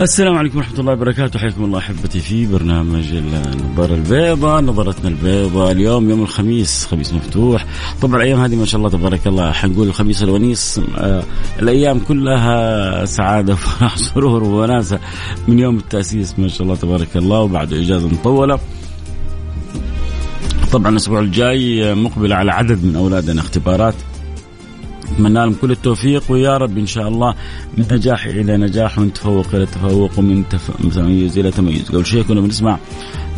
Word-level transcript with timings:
السلام 0.00 0.36
عليكم 0.36 0.58
ورحمة 0.58 0.78
الله 0.78 0.92
وبركاته. 0.92 1.38
حياكم 1.38 1.64
الله 1.64 1.78
أحبتي 1.78 2.20
في 2.20 2.46
برنامج 2.46 3.12
النظارة 3.12 3.94
البيضاء 3.94 4.60
نظرتنا 4.60 5.08
البيضاء. 5.08 5.72
اليوم 5.72 6.10
يوم 6.10 6.22
الخميس 6.22 6.86
خميس 6.86 7.12
مفتوح. 7.12 7.66
طبعا 8.02 8.16
الأيام 8.16 8.40
هذه 8.40 8.56
ما 8.56 8.64
شاء 8.64 8.78
الله 8.78 8.90
تبارك 8.90 9.26
الله 9.26 9.52
حنقول 9.52 9.88
الخميس 9.88 10.22
الونيس. 10.22 10.80
آه 10.98 11.22
الأيام 11.62 11.98
كلها 11.98 13.04
سعادة 13.04 13.52
وفرح 13.52 13.96
سرور 14.14 14.44
ووناسة 14.44 14.98
من 15.48 15.58
يوم 15.58 15.76
التأسيس 15.76 16.38
ما 16.38 16.48
شاء 16.48 16.62
الله 16.62 16.76
تبارك 16.76 17.16
الله 17.16 17.40
وبعد 17.40 17.72
إجازة 17.72 18.08
مطولة. 18.08 18.58
طبعا 20.72 20.88
الأسبوع 20.88 21.20
الجاي 21.20 21.94
مقبل 21.94 22.32
على 22.32 22.52
عدد 22.52 22.84
من 22.84 22.96
أولادنا 22.96 23.40
اختبارات. 23.40 23.94
اتمنى 25.12 25.34
لهم 25.34 25.54
كل 25.54 25.70
التوفيق 25.70 26.22
ويا 26.28 26.56
رب 26.56 26.78
إن 26.78 26.86
شاء 26.86 27.08
الله 27.08 27.34
من 27.78 27.84
نجاح 27.92 28.26
إلى 28.26 28.56
نجاح 28.56 28.98
ومن 28.98 29.12
تفوق 29.12 29.46
إلى 29.54 29.66
تفوق 29.66 30.18
ومن 30.18 30.44
تميز 30.94 31.38
إلى 31.38 31.50
تميز 31.50 31.90
قبل 31.90 32.06
شوي 32.06 32.22
كنا 32.22 32.40
بنسمع 32.40 32.78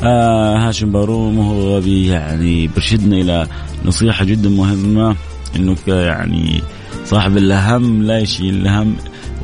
آه 0.03 0.69
هاشم 0.69 0.93
باروم 0.93 1.39
وهو 1.39 1.79
يعني 1.87 2.67
بيرشدنا 2.67 3.17
إلى 3.17 3.47
نصيحة 3.85 4.25
جدا 4.25 4.49
مهمة 4.49 5.17
انه 5.57 5.77
يعني 5.87 6.63
صاحب 7.05 7.37
الهم 7.37 8.03
لا 8.03 8.19
يشيل 8.19 8.55
الهم 8.67 8.97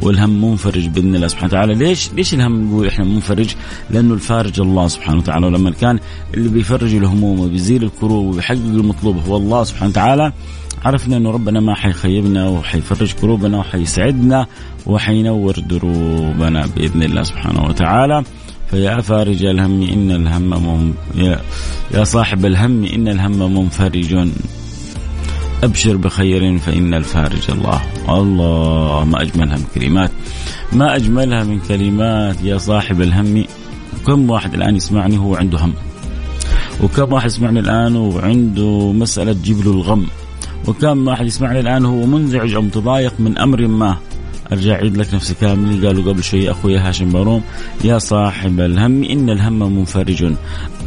والهم 0.03 0.51
منفرج 0.51 0.89
بإذن 0.89 1.15
الله 1.15 1.27
سبحانه 1.27 1.49
وتعالى، 1.49 1.75
ليش؟ 1.75 2.13
ليش 2.13 2.35
الهم 2.35 2.69
نقول 2.69 2.87
إحنا 2.87 3.05
منفرج؟ 3.05 3.55
لأنه 3.91 4.15
الفارج 4.15 4.61
الله 4.61 4.89
سبحانه 4.89 5.19
وتعالى، 5.19 5.47
ولما 5.47 5.71
كان 5.71 5.99
اللي 6.35 6.49
بيفرج 6.49 6.95
الهموم 6.95 7.41
وبيزيل 7.41 7.85
الكروب 7.85 8.27
وبيحقق 8.27 8.57
المطلوب 8.57 9.17
هو 9.29 9.37
الله 9.37 9.65
سبحانه 9.65 9.91
وتعالى 9.91 10.33
عرفنا 10.85 11.17
إنه 11.17 11.31
ربنا 11.31 11.61
ما 11.61 11.75
حيخيبنا 11.75 12.49
وحيفرج 12.49 13.13
كروبنا 13.13 13.59
وحيسعدنا 13.59 14.47
وحينور 14.87 15.53
دروبنا 15.53 16.67
بإذن 16.77 17.03
الله 17.03 17.23
سبحانه 17.23 17.65
وتعالى. 17.65 18.25
فيا 18.71 19.01
فارج 19.01 19.45
الهم 19.45 19.83
إن 19.83 20.11
الهم 20.11 20.51
مم 20.51 20.93
يا, 21.15 21.41
يا 21.95 22.05
صاحب 22.05 22.47
الهم 22.47 22.85
إن 22.85 23.09
الهم 23.09 23.55
منفرج. 23.55 24.29
أبشر 25.63 25.97
بخير 25.97 26.59
فإن 26.59 26.95
الفارج 26.95 27.51
الله. 27.51 27.83
الله 28.09 29.05
ما 29.05 29.23
أجملها 29.23 29.57
من 29.57 29.65
كلمات. 29.75 30.11
ما 30.73 30.97
أجملها 30.97 31.45
من 31.45 31.61
كلمات 31.61 32.37
يا 32.43 32.59
صاحب 32.59 33.01
الهم؟ 33.01 33.45
كم 34.07 34.31
واحد 34.31 34.55
الآن 34.55 34.77
يسمعني 34.77 35.19
هو 35.19 35.35
عنده 35.35 35.59
هم؟ 35.59 35.73
وكم 36.83 37.13
واحد 37.13 37.27
يسمعني 37.27 37.61
الآن 37.61 37.97
وعنده 37.97 38.93
مسألة 38.93 39.33
تجيب 39.33 39.65
له 39.65 39.71
الغم؟ 39.73 40.07
وكم 40.69 41.09
واحد 41.09 41.27
يسمعني 41.27 41.61
الآن 41.61 41.85
هو 41.85 42.07
منزعج 42.07 42.55
أو 42.55 42.63
متضايق 42.63 43.15
من 43.19 43.39
أمر 43.39 43.67
ما. 43.67 43.97
أرجع 44.53 44.75
أعيد 44.75 44.97
لك 44.97 45.15
نفس 45.15 45.31
الكلام 45.31 45.65
اللي 45.65 45.87
قالوا 45.87 46.13
قبل 46.13 46.25
شوي 46.25 46.51
أخوي 46.51 46.79
هاشم 46.79 47.13
باروم 47.13 47.43
يا 47.85 47.99
صاحب 47.99 48.61
الهم 48.61 49.05
إن 49.05 49.31
الهم 49.31 49.77
منفرج. 49.77 50.33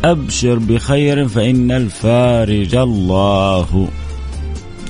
أبشر 0.06 0.60
بخير 0.60 1.28
فإن 1.28 1.72
الفارج 1.72 2.76
الله. 2.76 3.88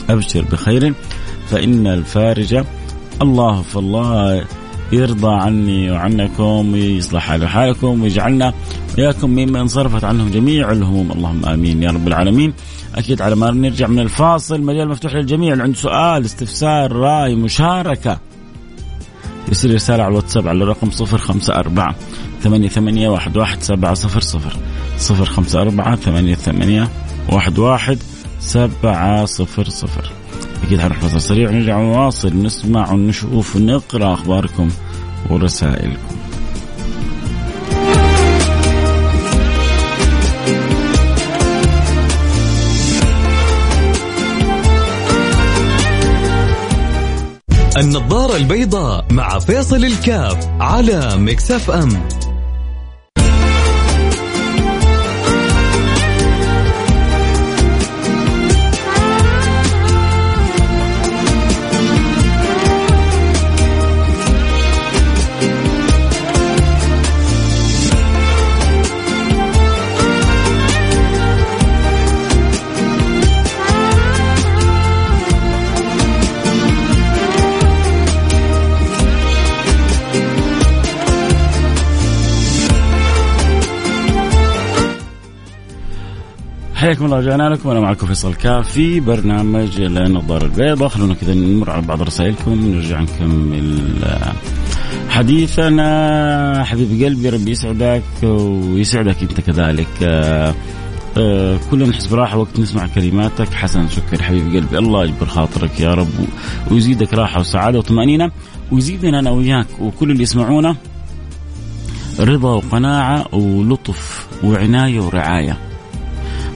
أبشر 0.09 0.41
بخير 0.41 0.93
فإن 1.49 1.87
الفارج 1.87 2.63
الله. 3.21 3.61
فالله 3.61 4.45
يرضى 4.91 5.33
عني 5.33 5.91
وعنكم 5.91 6.73
ويصلح 6.73 7.27
حال 7.27 7.47
حالكم 7.47 8.01
ويجعلنا 8.01 8.53
وياكم 8.97 9.29
مما 9.29 9.61
انصرفت 9.61 10.03
عنهم 10.03 10.29
جميع 10.29 10.71
الهموم. 10.71 11.11
اللهم 11.11 11.45
آمين 11.45 11.83
يا 11.83 11.91
رب 11.91 12.07
العالمين. 12.07 12.53
أكيد 12.95 13.21
على 13.21 13.35
ما 13.35 13.51
نرجع 13.51 13.87
من 13.87 13.99
الفاصل 13.99 14.61
مجال 14.61 14.89
مفتوح 14.89 15.13
للجميع. 15.13 15.53
اللي 15.53 15.63
عنده 15.63 15.77
سؤال 15.77 16.25
استفسار 16.25 16.91
رأي 16.91 17.35
مشاركة. 17.35 18.19
يرسل 19.47 19.75
رسالة 19.75 20.03
على 20.03 20.11
الواتساب 20.11 20.47
على 20.47 20.63
الرقم 20.63 20.91
صفر 20.91 21.17
خمسة 21.17 21.55
أربعة 21.55 21.95
ثمانية 22.41 22.67
ثمانية 22.67 23.09
واحد 23.09 23.37
واحد 23.37 23.61
سبعة 23.61 23.93
صفر 23.93 24.21
صفر. 24.21 24.57
صفر 24.97 25.25
خمسة 25.25 25.61
أربعة 25.61 25.95
ثمانية 25.95 26.35
ثمانية 26.35 26.87
واحد 27.31 27.59
واحد 27.59 27.97
سبعة 28.39 29.25
صفر 29.25 29.69
صفر. 29.69 30.11
أكيد 30.63 30.79
حنروح 30.79 30.99
فاصل 30.99 31.21
سريع 31.21 31.49
ونرجع 31.49 31.81
نواصل 31.81 32.43
نسمع 32.43 32.91
ونشوف 32.91 33.55
ونقرأ 33.55 34.13
أخباركم 34.13 34.69
ورسائلكم. 35.29 36.17
النظارة 47.77 48.37
البيضاء 48.37 49.05
مع 49.11 49.39
فيصل 49.39 49.85
الكاف 49.85 50.47
على 50.59 51.17
مكسف 51.17 51.71
أم. 51.71 52.07
حياكم 86.77 87.05
الله 87.05 87.17
رجعنا 87.17 87.49
لكم 87.49 87.69
أنا 87.69 87.79
معكم 87.79 88.07
فيصل 88.07 88.33
كاف 88.33 88.71
في 88.71 88.99
برنامج 88.99 89.81
النظاره 89.81 90.45
البيضاء 90.45 90.89
خلونا 90.89 91.13
كذا 91.13 91.33
نمر 91.33 91.69
على 91.69 91.81
بعض 91.81 92.01
رسائلكم 92.01 92.71
نرجع 92.73 93.01
نكمل 93.01 93.79
حديثنا 95.09 96.63
حبيب 96.63 97.03
قلبي 97.03 97.29
ربي 97.29 97.51
يسعدك 97.51 98.03
ويسعدك 98.23 99.21
أنت 99.21 99.41
كذلك. 99.41 99.87
آه، 101.17 101.59
كلنا 101.71 101.85
نحس 101.85 102.07
براحة 102.07 102.37
وقت 102.37 102.59
نسمع 102.59 102.87
كلماتك. 102.87 103.53
حسن 103.53 103.89
شكر. 103.89 104.21
حبيب 104.23 104.55
قلبي 104.55 104.77
الله 104.77 105.05
يجبر 105.05 105.25
خاطرك 105.25 105.79
يا 105.79 105.93
رب 105.93 106.07
ويزيدك 106.71 107.13
راحة 107.13 107.39
وسعادة 107.39 107.79
وطمأنينة. 107.79 108.31
ويزيدنا 108.71 109.19
أنا 109.19 109.29
وياك 109.29 109.67
وكل 109.79 110.11
اللي 110.11 110.23
يسمعونا. 110.23 110.75
رضا 112.19 112.53
وقناعة 112.53 113.35
ولطف 113.35 114.27
وعناية 114.43 114.99
ورعاية. 114.99 115.57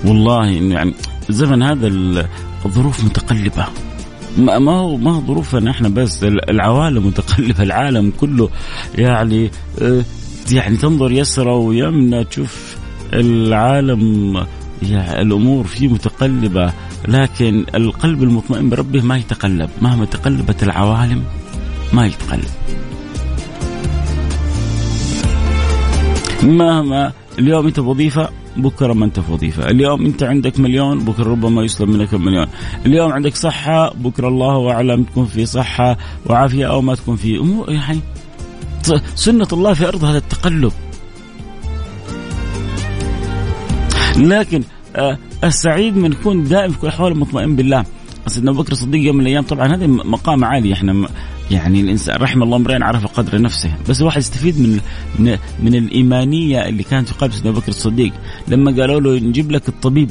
والله 0.06 0.46
يعني 0.46 0.94
الزمن 1.30 1.64
هذا 1.64 1.88
الظروف 2.66 3.04
متقلبة. 3.06 3.66
ما 4.38 4.72
هو 4.72 4.98
ما 4.98 5.16
هو 5.16 5.22
ظروفنا 5.22 5.72
إحنا 5.72 5.90
بس 5.90 6.24
العوالم 6.24 7.08
متقلبة 7.08 7.64
العالم 7.64 8.14
كله 8.20 8.50
يعني 8.96 9.52
آه، 9.82 10.04
يعني 10.52 10.78
تنظر 10.78 11.12
يسرى 11.12 11.52
ويمنى 11.52 12.24
تشوف 12.24 12.76
العالم 13.14 14.36
يعني 14.82 15.22
الأمور 15.22 15.68
فيه 15.68 15.88
متقلبة 15.88 16.74
لكن 17.08 17.66
القلب 17.76 18.24
المطمئن 18.24 18.70
بربه 18.70 19.02
ما 19.02 19.18
يتقلب. 19.18 19.70
مهما 19.82 20.06
تقلبت 20.06 20.64
العوالم 20.64 21.24
ما 21.94 22.06
يتقلب. 22.06 22.50
مهما 26.44 27.12
اليوم 27.40 27.68
أنت 27.68 27.80
بوظيفة 27.80 28.30
بكرة 28.58 28.94
ما 28.94 29.06
أنت 29.06 29.20
في 29.20 29.32
وظيفة، 29.32 29.70
اليوم 29.70 30.06
أنت 30.06 30.24
عندك 30.24 30.60
مليون 30.60 31.00
بكرة 31.00 31.24
ربما 31.24 31.64
يسلب 31.64 31.90
منك 31.90 32.14
المليون، 32.14 32.48
اليوم 32.86 33.12
عندك 33.12 33.36
صحة 33.36 33.94
بكرة 33.94 34.28
الله 34.28 34.72
أعلم 34.72 35.04
تكون 35.04 35.26
في 35.26 35.46
صحة 35.46 35.98
وعافية 36.26 36.66
أو 36.66 36.82
ما 36.82 36.96
تكون 36.96 37.16
في 37.16 37.38
امور 37.38 37.72
يعني 37.72 38.00
سنة 39.16 39.48
الله 39.54 39.74
في 39.74 39.88
ارض 39.88 40.04
هذا 40.06 40.18
التقلب. 40.18 40.72
لكن 44.18 44.64
آه 44.96 45.18
السعيد 45.44 45.98
من 45.98 46.12
يكون 46.12 46.44
دائم 46.44 46.72
في 46.72 46.78
كل 46.78 46.88
الاحوال 46.88 47.20
مطمئن 47.20 47.56
بالله. 47.56 47.86
سيدنا 48.28 48.52
أبو 48.52 48.62
بكر 48.62 48.72
الصديق 48.72 49.06
يوم 49.06 49.16
من 49.16 49.22
الأيام 49.22 49.44
طبعا 49.44 49.76
هذا 49.76 49.88
مقام 49.88 50.44
عالي. 50.44 50.74
إحنا 50.74 51.08
يعني 51.52 51.82
الإنسان 51.82 52.16
رحم 52.16 52.44
الله 52.44 52.58
امرئ 52.58 52.84
عرف 52.84 53.06
قدر 53.08 53.42
نفسه 53.42 53.72
بس 53.90 54.02
الواحد 54.02 54.18
يستفيد 54.18 54.60
من 54.60 54.80
من, 55.20 55.38
من 55.64 55.76
الإيمانية 55.76 56.68
اللي 56.68 56.84
كانت 56.84 57.08
في 57.08 57.14
قلب 57.14 57.32
سيدنا 57.32 57.52
بكر 57.52 57.68
الصديق. 57.68 58.14
لما 58.48 58.72
قالوا 58.72 59.00
له 59.00 59.20
نجيب 59.20 59.52
لك 59.52 59.70
الطبيب. 59.70 60.10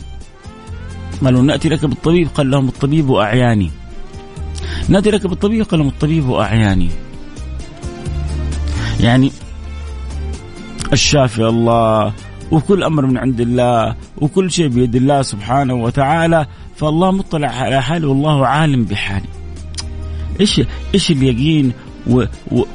قالوا 1.25 1.43
نأتي 1.43 1.69
لك 1.69 1.85
بالطبيب؟ 1.85 2.29
قال 2.35 2.51
لهم 2.51 2.69
الطبيب 2.69 3.13
أعياني. 3.13 3.71
نأتي 4.89 5.11
لك 5.11 5.27
بالطبيب؟ 5.27 5.63
قال 5.63 5.81
لهم 5.81 5.89
الطبيب 5.89 6.31
أعياني. 6.31 6.89
يعني 9.01 9.33
الشافي 10.93 11.47
الله 11.47 12.13
وكل 12.51 12.83
أمر 12.83 13.07
من 13.07 13.19
عند 13.19 13.41
الله 13.41 13.97
وكل 14.21 14.51
شيء 14.51 14.69
بيد 14.69 14.97
الله 14.97 15.23
سبحانه 15.23 15.75
وتعالى 15.75 16.47
فالله 16.77 17.11
مطلع 17.11 17.49
على 17.49 17.83
حالي 17.83 18.07
والله 18.07 18.47
عالم 18.47 18.85
بحالي 18.85 19.29
إيش 20.41 20.61
إيش 20.95 21.11
اليقين 21.11 21.73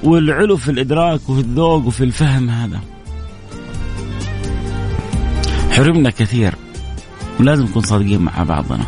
والعلو 0.04 0.58
في 0.58 0.72
الإدراك 0.72 1.30
وفي 1.30 1.40
الذوق 1.40 1.88
وفي 1.88 2.04
الفهم 2.04 2.50
هذا؟ 2.50 2.80
حرمنا 5.72 6.10
كثير 6.10 6.56
ولازم 7.40 7.64
نكون 7.64 7.82
صادقين 7.82 8.22
مع 8.22 8.44
بعضنا. 8.44 8.86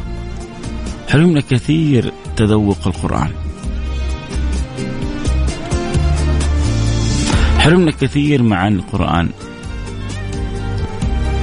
حرمنا 1.09 1.41
كثير 1.41 2.13
تذوق 2.35 2.87
القرآن. 2.87 3.31
حرمنا 7.57 7.91
كثير 7.91 8.43
معاني 8.43 8.75
القرآن. 8.75 9.29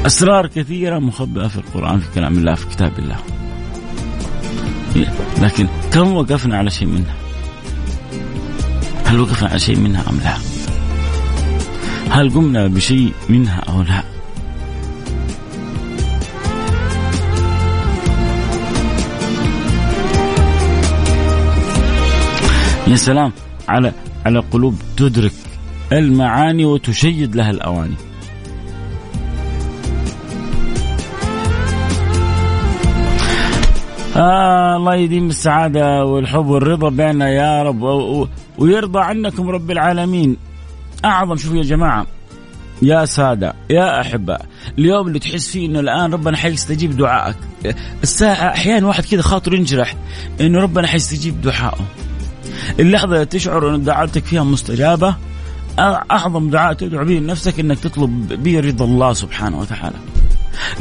أسرار 0.06 0.46
كثيرة 0.46 0.98
مخبئة 0.98 1.46
في 1.48 1.56
القرآن 1.56 2.00
في 2.00 2.06
كلام 2.14 2.38
الله 2.38 2.54
في 2.54 2.66
كتاب 2.66 2.92
الله. 2.98 3.16
لكن 5.42 5.68
كم 5.92 6.16
وقفنا 6.16 6.58
على 6.58 6.70
شيء 6.70 6.88
منها؟ 6.88 7.14
هل 9.04 9.20
وقفنا 9.20 9.48
على 9.48 9.58
شيء 9.58 9.78
منها 9.78 10.04
أم 10.10 10.20
لا؟ 10.24 10.34
هل 12.10 12.30
قمنا 12.30 12.66
بشيء 12.66 13.12
منها 13.28 13.60
أو 13.68 13.82
لا؟ 13.82 14.02
يا 22.86 22.96
سلام 22.96 23.32
على 23.68 23.92
على 24.26 24.38
قلوب 24.38 24.74
تدرك 24.96 25.32
المعاني 25.92 26.64
وتشيد 26.64 27.36
لها 27.36 27.50
الأواني. 27.50 27.94
آه 34.16 34.76
الله 34.76 34.94
يديم 34.94 35.28
السعادة 35.28 36.04
والحب 36.04 36.46
والرضا 36.46 36.88
بيننا 36.88 37.28
يا 37.28 37.62
رب 37.62 37.82
ويرضى 38.58 39.00
عنكم 39.00 39.50
رب 39.50 39.70
العالمين. 39.70 40.36
أعظم 41.04 41.36
شوفوا 41.36 41.56
يا 41.56 41.62
جماعة 41.62 42.06
يا 42.82 43.04
سادة 43.04 43.54
يا 43.70 44.00
أحباء 44.00 44.46
اليوم 44.78 45.06
اللي 45.06 45.18
تحس 45.18 45.50
فيه 45.50 45.66
أنه 45.66 45.80
الآن 45.80 46.12
ربنا 46.12 46.36
حيستجيب 46.36 46.96
دعائك. 46.96 47.36
الساعة 48.02 48.48
أحيانا 48.48 48.86
واحد 48.86 49.04
كذا 49.04 49.22
خاطر 49.22 49.54
ينجرح 49.54 49.94
أنه 50.40 50.60
ربنا 50.60 50.86
حيستجيب 50.86 51.40
دعائه. 51.40 51.84
اللحظة 52.80 53.14
اللي 53.14 53.26
تشعر 53.26 53.74
أن 53.74 53.84
دعوتك 53.84 54.24
فيها 54.24 54.44
مستجابة. 54.44 55.14
أعظم 55.78 56.50
دعاء 56.50 56.72
تدعو 56.72 57.04
به 57.04 57.14
لنفسك 57.14 57.60
أنك 57.60 57.78
تطلب 57.78 58.42
به 58.42 58.60
رضا 58.60 58.84
الله 58.84 59.12
سبحانه 59.12 59.60
وتعالى. 59.60 59.96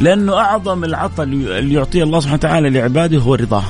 لأنه 0.00 0.38
أعظم 0.38 0.84
العطاء 0.84 1.26
اللي 1.26 1.74
يعطيه 1.74 2.02
الله 2.02 2.20
سبحانه 2.20 2.38
وتعالى 2.38 2.70
لعباده 2.70 3.18
هو 3.18 3.34
رضاه 3.34 3.64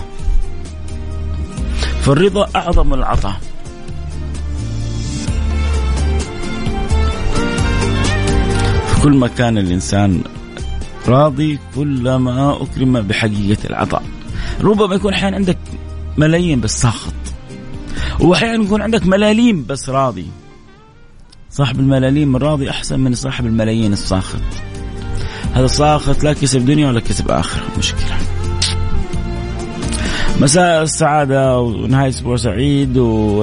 فالرضا 2.00 2.48
أعظم 2.56 2.94
العطاء. 2.94 3.40
كل 9.02 9.12
ما 9.12 9.28
كان 9.28 9.58
الإنسان 9.58 10.22
راضي 11.08 11.58
كلما 11.74 12.62
أكرم 12.62 13.00
بحقيقة 13.00 13.66
العطاء. 13.66 14.02
ربما 14.62 14.94
يكون 14.94 15.12
أحيانا 15.12 15.36
عندك 15.36 15.58
ملايين 16.16 16.60
بس 16.60 16.82
ساخط. 16.82 17.14
وأحيانا 18.20 18.64
يكون 18.64 18.82
عندك 18.82 19.06
ملاليم 19.06 19.64
بس 19.68 19.88
راضي. 19.88 20.26
صاحب 21.50 21.80
الملاليم 21.80 22.36
الراضي 22.36 22.70
أحسن 22.70 23.00
من 23.00 23.14
صاحب 23.14 23.46
الملايين 23.46 23.92
الساخط. 23.92 24.40
هذا 25.54 25.64
الساخط 25.64 26.24
لا 26.24 26.32
كسب 26.32 26.64
دنيا 26.64 26.88
ولا 26.88 27.00
كسب 27.00 27.30
آخرة. 27.30 27.62
مشكلة. 27.78 28.18
مساء 30.40 30.82
السعادة 30.82 31.58
ونهاية 31.58 32.08
أسبوع 32.08 32.36
سعيد 32.36 32.98
و 32.98 33.40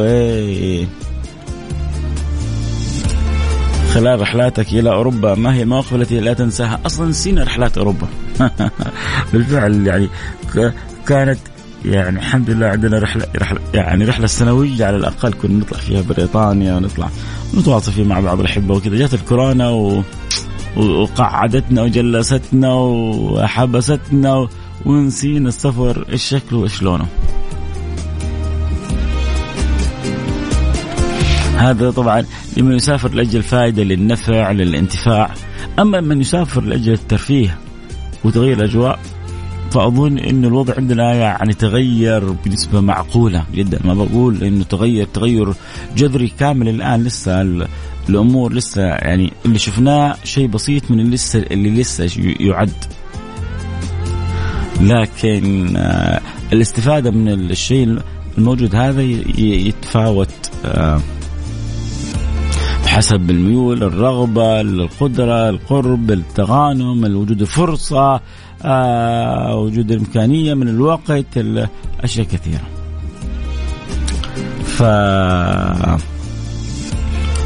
خلال 3.94 4.22
رحلاتك 4.22 4.68
إلى 4.74 4.90
أوروبا 4.90 5.36
ما 5.36 5.56
هي 5.56 5.64
المواقف 5.64 5.96
التي 5.96 6.20
لا 6.20 6.34
تنساها؟ 6.34 6.80
أصلا 6.86 7.10
نسينا 7.10 7.44
رحلات 7.44 7.78
أوروبا. 7.78 8.08
بالفعل 9.34 9.88
يعني 9.88 10.10
كانت 11.08 11.40
يعني 11.86 12.20
الحمد 12.20 12.50
لله 12.50 12.68
عندنا 12.68 13.00
رحلة 13.00 13.26
رحلة 13.38 13.60
يعني 13.74 14.06
رحلة 14.06 14.28
سنوية 14.28 14.86
على 14.86 14.96
الأقل 14.96 15.34
كنا 15.34 15.60
نطلع 15.60 15.78
فيها 15.78 16.02
بريطانيا 16.02 16.76
ونطلع 16.76 17.10
نتواصل 17.58 17.92
فيها 17.92 18.06
مع 18.06 18.20
بعض 18.20 18.40
الأحبة 18.40 18.76
وكذا. 18.76 18.96
جات 18.96 19.14
الكورونا 19.14 19.70
و... 19.70 20.04
وقعدتنا 20.78 21.82
وجلستنا 21.82 22.74
وحبستنا 22.74 24.48
ونسينا 24.86 25.50
السفر 25.50 26.06
إيش 26.12 26.24
شكله 26.24 26.60
وايش 26.60 26.82
لونه. 26.82 27.08
هذا 31.58 31.92
طبعا 31.92 32.26
لمن 32.58 32.76
يسافر 32.76 33.14
لأجل 33.14 33.38
الفائده 33.38 33.84
للنفع 33.84 34.52
للانتفاع، 34.52 35.34
أما 35.80 36.02
من 36.02 36.22
يسافر 36.22 36.62
لأجل 36.62 36.94
الترفيه 36.94 37.58
وتغيير 38.24 38.58
الأجواء 38.58 39.00
فاظن 39.72 40.18
انه 40.18 40.48
الوضع 40.48 40.74
عندنا 40.78 41.14
يعني 41.14 41.54
تغير 41.54 42.32
بنسبة 42.32 42.82
معقولة 42.82 43.44
جدا. 43.54 43.80
ما 43.84 43.94
بقول 43.94 44.44
إنه 44.44 44.64
تغير 44.64 45.08
تغير 45.14 45.54
جذري 45.98 46.28
كامل 46.40 46.70
الآن 46.70 47.04
لسه 47.04 47.42
الأمور 48.10 48.54
لسه 48.54 48.82
يعني 48.82 49.34
اللي 49.46 49.60
شفناه 49.60 50.16
شيء 50.24 50.48
بسيط 50.48 50.92
من 50.92 51.00
اللي 51.00 51.16
لسه 51.16 51.40
اللي 51.40 51.70
لسه 51.70 52.10
يعد. 52.40 52.84
لكن 54.82 55.74
آه، 55.78 56.22
الاستفادة 56.54 57.12
من 57.12 57.30
الشيء 57.30 57.98
الموجود 58.38 58.76
هذا 58.76 59.02
يتفاوت 59.38 60.30
آه، 60.66 61.02
حسب 62.86 63.30
الميول 63.30 63.84
الرغبة 63.84 64.62
القدرة 64.62 65.50
القرب 65.50 66.12
التغانم 66.12 67.06
الوجود 67.06 67.42
الفرصة 67.42 68.22
آه، 68.66 69.56
وجود 69.56 69.92
الإمكانية 69.92 70.54
من 70.54 70.68
الوقت 70.68 71.38
أشياء 72.04 72.28
كثيرة. 72.28 72.68
ف 74.66 74.82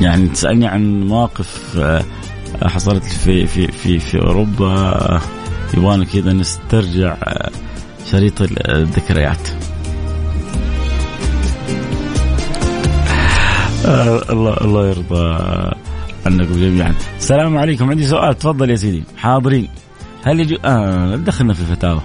يعني 0.02 0.28
تسألني 0.28 0.68
عن 0.68 1.04
مواقف 1.04 1.78
آه، 1.78 2.04
حصلت 2.64 3.04
في 3.04 3.48
في 3.48 3.68
في 3.68 4.00
في 4.00 4.20
أوروبا 4.20 5.22
يبغانا 5.74 6.06
كذا 6.06 6.34
نسترجع 6.34 7.18
آه، 7.24 7.52
شريط 8.06 8.42
الذكريات. 8.70 9.48
الله 14.30 14.54
الله 14.54 14.88
يرضى 14.88 15.38
عنكم 16.26 16.54
جميعا 16.54 16.94
السلام 17.18 17.58
عليكم. 17.58 17.90
عندي 17.90 18.08
سؤال. 18.08 18.38
تفضل 18.38 18.70
يا 18.70 18.76
سيدي. 18.76 19.04
حاضرين. 19.18 19.68
هل 20.26 20.40
يجوز 20.40 20.60
آه 20.66 21.16
دخلنا 21.16 21.54
في 21.54 21.62
الفتاوى. 21.62 22.02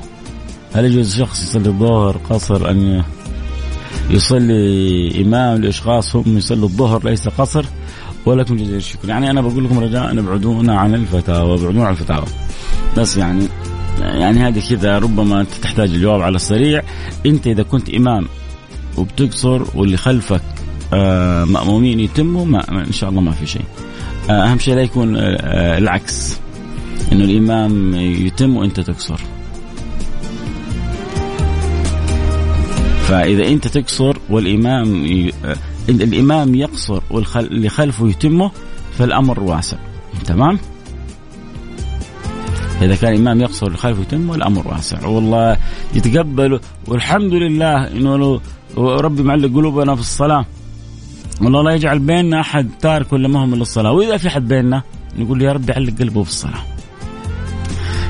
هل 0.75 0.85
يجوز 0.85 1.17
شخص 1.17 1.43
يصلي 1.43 1.69
الظهر 1.69 2.17
قصر 2.31 2.71
أن 2.71 3.03
يصلي 4.11 5.23
إمام 5.23 5.61
لأشخاص 5.61 6.17
هم 6.17 6.39
يصلوا 6.39 6.69
الظهر 6.69 7.05
ليس 7.05 7.29
قصر؟ 7.29 7.65
ولكم 8.27 8.57
جزيل 8.57 8.77
الشكر. 8.77 9.09
يعني 9.09 9.31
أنا 9.31 9.41
بقول 9.41 9.65
لكم 9.65 9.79
رجاء 9.79 10.19
ابعدونا 10.19 10.79
عن 10.79 10.95
الفتاوى 10.95 11.55
ابعدونا 11.55 11.85
عن 11.85 11.93
الفتاوى. 11.93 12.27
بس 12.97 13.17
يعني 13.17 13.45
يعني 13.99 14.39
هذه 14.39 14.63
كذا 14.71 14.99
ربما 14.99 15.47
تحتاج 15.63 15.91
الجواب 15.91 16.23
على 16.23 16.37
السريع. 16.37 16.83
أنت 17.27 17.47
إذا 17.47 17.63
كنت 17.63 17.91
إمام 17.91 18.27
وبتقصر 18.97 19.63
واللي 19.75 19.97
خلفك 19.97 20.43
آه 20.95 21.45
مأمومين 21.45 22.01
يتموا 22.01 22.45
ما 22.45 22.85
إن 22.87 22.93
شاء 22.93 23.11
الله 23.11 23.21
ما 23.21 23.31
في 23.31 23.47
شيء. 23.47 23.65
آه 24.31 24.33
أهم 24.33 24.59
شيء 24.59 24.75
لا 24.75 24.83
يكون 24.83 25.17
آه 25.17 25.79
العكس. 25.79 26.41
إنه 27.13 27.25
الإمام 27.25 27.95
يتم 27.95 28.57
وإنت 28.57 28.81
تكسر. 28.81 29.21
فإذا 33.09 33.49
إنت 33.49 33.69
تكسر 33.69 34.19
والإمام 34.31 35.07
ي... 35.07 35.33
الإمام 35.89 36.55
يقصر 36.55 37.03
واللي 37.11 37.69
خلفه 37.69 38.09
يتمه 38.09 38.51
فالأمر 38.99 39.41
واسع. 39.41 39.77
تمام؟ 40.27 40.59
إذا 42.83 42.95
كان 42.95 43.13
الإمام 43.13 43.41
يقصر 43.41 43.65
واللي 43.65 43.79
خلفه 43.79 44.03
يتمه 44.03 44.35
الأمر 44.35 44.69
واسع. 44.69 45.07
والله 45.07 45.57
يتقبل 45.95 46.61
والحمد 46.87 47.33
لله 47.35 47.87
إنه 47.87 48.41
ربي 48.77 49.23
معلق 49.23 49.55
قلوبنا 49.55 49.95
في 49.95 50.01
الصلاة. 50.01 50.45
والله 51.41 51.63
لا 51.63 51.75
يجعل 51.75 51.99
بيننا 51.99 52.41
أحد 52.41 52.71
تارك 52.81 53.13
ولا 53.13 53.29
مهم 53.29 53.55
للصلاه 53.55 53.93
وإذا 53.93 54.17
في 54.17 54.29
أحد 54.29 54.49
بيننا 54.49 54.83
نقول 55.19 55.43
يا 55.43 55.53
رب 55.53 55.71
علق 55.71 55.99
قلبه 55.99 56.25
بالصلاه 56.25 56.63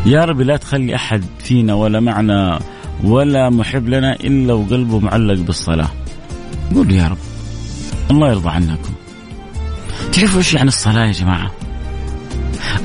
يا 0.07 0.25
رب 0.25 0.40
لا 0.40 0.57
تخلي 0.57 0.95
أحد 0.95 1.25
فينا 1.38 1.75
ولا 1.75 2.00
معنا 2.00 2.61
ولا 3.04 3.50
محب 3.50 3.88
لنا 3.88 4.12
إلا 4.12 4.54
وقلبه 4.54 4.99
معلق 4.99 5.40
بالصلاة. 5.40 5.88
قولوا 6.75 6.92
يا 6.92 7.09
رب 7.09 7.19
الله 8.11 8.30
يرضى 8.30 8.49
عنكم. 8.49 8.92
تعرفوا 10.12 10.38
إيش 10.38 10.54
يعني 10.54 10.69
الصلاة 10.69 11.07
يا 11.07 11.12
جماعة؟ 11.12 11.50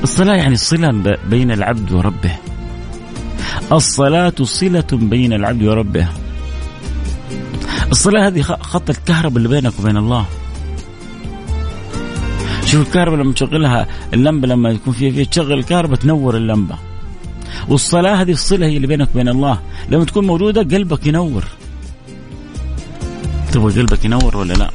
الصلاة 0.02 0.34
يعني 0.34 0.56
صلة 0.56 1.16
بين 1.30 1.50
العبد 1.50 1.92
وربه. 1.92 2.36
الصلاة 3.72 4.34
صلة 4.42 4.86
بين 4.92 5.32
العبد 5.32 5.62
وربه. 5.62 6.08
الصلاة 7.90 8.26
هذه 8.26 8.42
خط 8.42 8.90
الكهرباء 8.90 9.36
اللي 9.36 9.48
بينك 9.48 9.72
وبين 9.80 9.96
الله. 9.96 10.26
شوف 12.64 12.86
الكهرباء 12.86 13.20
لما 13.20 13.32
تشغلها 13.32 13.86
اللمبة 14.14 14.48
لما 14.48 14.70
يكون 14.70 14.92
فيها 14.92 15.12
فيها 15.12 15.24
تشغل 15.24 15.52
الكهرباء 15.52 15.98
تنور 15.98 16.36
اللمبة. 16.36 16.76
والصلاة 17.68 18.14
هذه 18.14 18.32
الصلة 18.32 18.66
هي 18.66 18.76
اللي 18.76 18.86
بينك 18.86 19.08
وبين 19.14 19.28
الله. 19.28 19.60
لما 19.90 20.04
تكون 20.04 20.26
موجودة 20.26 20.76
قلبك 20.76 21.06
ينور. 21.06 21.44
تبغى 23.52 23.80
قلبك 23.80 24.04
ينور 24.04 24.36
ولا 24.36 24.54
لا؟ 24.54 24.70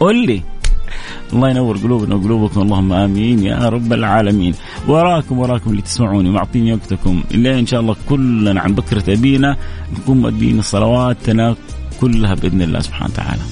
قول 0.00 0.26
لي. 0.26 0.42
الله 1.32 1.50
ينور 1.50 1.76
قلوبنا 1.76 2.14
وقلوبكم. 2.14 2.62
اللهم 2.62 2.92
آمين 2.92 3.42
يا 3.42 3.68
رب 3.68 3.92
العالمين. 3.92 4.54
وراكم 4.88 5.38
وراكم 5.38 5.70
اللي 5.70 5.82
تسمعوني. 5.82 6.30
معطيني 6.30 6.72
وقتكم. 6.72 7.22
الا 7.30 7.58
إن 7.58 7.66
شاء 7.66 7.80
الله 7.80 7.96
كلنا 8.08 8.60
عن 8.60 8.74
بكرة 8.74 9.12
أبينا 9.12 9.56
نكون 9.98 10.20
مؤدين 10.20 10.62
صلواتنا 10.62 11.56
كلها 12.00 12.34
بإذن 12.34 12.62
الله 12.62 12.80
سبحانه 12.80 13.10
وتعالى. 13.12 13.42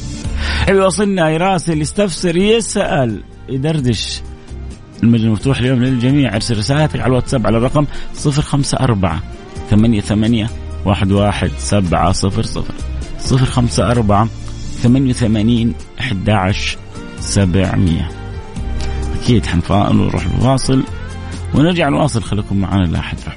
حبيبي 0.66 0.80
وصلنا. 0.80 1.30
يراسل 1.30 1.80
يستفسر 1.80 2.36
يسأل 2.36 3.22
يدردش. 3.48 4.22
المجال 5.02 5.30
مفتوح 5.30 5.58
اليوم 5.58 5.82
للجميع. 5.82 6.34
ارسل 6.34 6.58
رسالتك 6.58 7.00
على 7.00 7.06
الواتساب 7.06 7.46
على 7.46 7.56
الرقم 7.56 7.86
054 8.26 9.20
ثمانية 9.70 10.00
ثمانية 10.00 10.50
واحد 10.84 11.12
واحد 11.12 11.50
سبعة 11.58 12.12
صفر 12.12 12.42
صفر. 12.42 12.74
صفر 13.18 13.46
خمسة 13.46 13.90
أربعة 13.90 14.28
ثمانية 14.82 15.12
ثمانين 15.12 15.74
أحد 16.00 16.30
عشر 16.30 16.78
سبعمية. 17.20 18.08
أكيد 19.22 19.46
حنروح 19.46 20.24
الفاصل 20.24 20.82
ونرجع 21.54 21.88
نواصل 21.88 22.22
خليكم 22.22 22.56
معنا 22.56 22.86
لا 22.86 22.98
أحد 22.98 23.16
يروح 23.20 23.36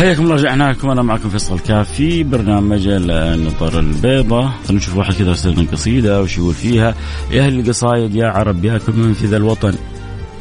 حياكم 0.00 0.22
الله 0.22 0.34
رجعنا 0.34 0.72
لكم 0.72 0.90
أنا 0.90 1.02
معكم 1.02 1.28
فيصل 1.28 1.58
كاف 1.58 1.92
في 1.92 2.22
برنامج 2.22 2.86
النطر 2.86 3.78
البيضاء 3.78 4.48
خلينا 4.64 4.82
نشوف 4.82 4.96
واحد 4.96 5.14
كذا 5.14 5.28
ارسل 5.28 5.52
لنا 5.52 5.70
قصيدة 5.72 6.22
وش 6.22 6.38
يقول 6.38 6.54
فيها؟ 6.54 6.94
يا 7.30 7.46
أهل 7.46 7.60
القصايد 7.60 8.14
يا 8.14 8.26
عرب 8.26 8.64
يا 8.64 8.78
كل 8.78 8.92
من 8.92 9.12
في 9.12 9.26
ذا 9.26 9.36
الوطن. 9.36 9.74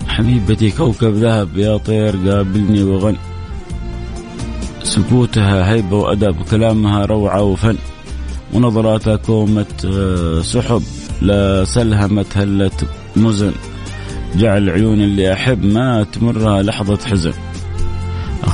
حبيبتي 0.07 0.71
كوكب 0.71 1.13
ذهب 1.13 1.57
يا 1.57 1.77
طير 1.77 2.29
قابلني 2.29 2.83
وغن. 2.83 3.15
سكوتها 4.83 5.71
هيبة 5.71 5.97
وأدب 5.97 6.41
وكلامها 6.41 7.05
روعة 7.05 7.41
وفن. 7.41 7.77
ونظراتها 8.53 9.15
كومة 9.15 9.65
آه، 9.85 10.41
سحب 10.41 10.83
لا 11.21 11.63
سلهمت 11.63 12.37
هلت 12.37 12.85
مزن. 13.15 13.51
جعل 14.35 14.69
عيون 14.69 15.01
اللي 15.01 15.33
أحب 15.33 15.65
ما 15.65 16.03
تمرها 16.03 16.63
لحظة 16.63 16.99
حزن. 17.05 17.33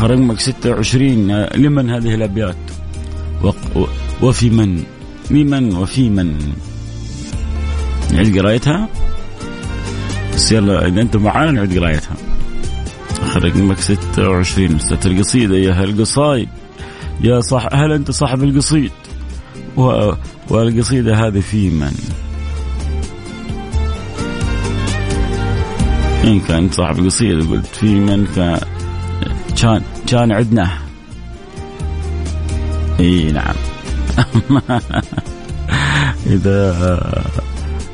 رقمك 0.01 0.39
26 0.39 1.31
لمن 1.55 1.89
هذه 1.89 2.15
الأبيات؟ 2.15 2.55
وفي 4.21 4.49
من؟ 4.49 4.83
لمن 5.31 5.75
وفي 5.75 6.09
من؟ 6.09 6.53
نعيد 8.13 8.37
قرايتها 8.39 8.89
بس 10.33 10.51
يلا 10.51 10.87
إذا 10.87 11.01
أنتم 11.01 11.23
معانا 11.23 11.51
نعيد 11.51 11.79
قرايتها. 11.79 12.15
رقمك 13.35 13.79
26 13.79 14.75
أستاذ 14.75 15.11
القصيدة 15.11 15.55
يا 15.55 15.73
هالقصايد 15.83 16.49
يا 17.21 17.41
صح 17.41 17.67
هل 17.73 17.91
أنت 17.91 18.11
صاحب 18.11 18.43
القصيد؟ 18.43 18.91
و... 19.77 20.11
والقصيدة 20.49 21.27
هذه 21.27 21.39
في 21.39 21.69
من؟ 21.69 21.93
إن 26.23 26.39
كان 26.39 26.69
صاحب 26.71 26.99
القصيدة 26.99 27.49
قلت 27.49 27.65
في 27.65 27.95
من 27.95 28.27
كان 28.35 28.59
كان 29.61 29.81
كان 30.07 30.31
عندنا. 30.31 30.69
إي 32.99 33.31
نعم. 33.31 33.55
إذا 36.27 36.75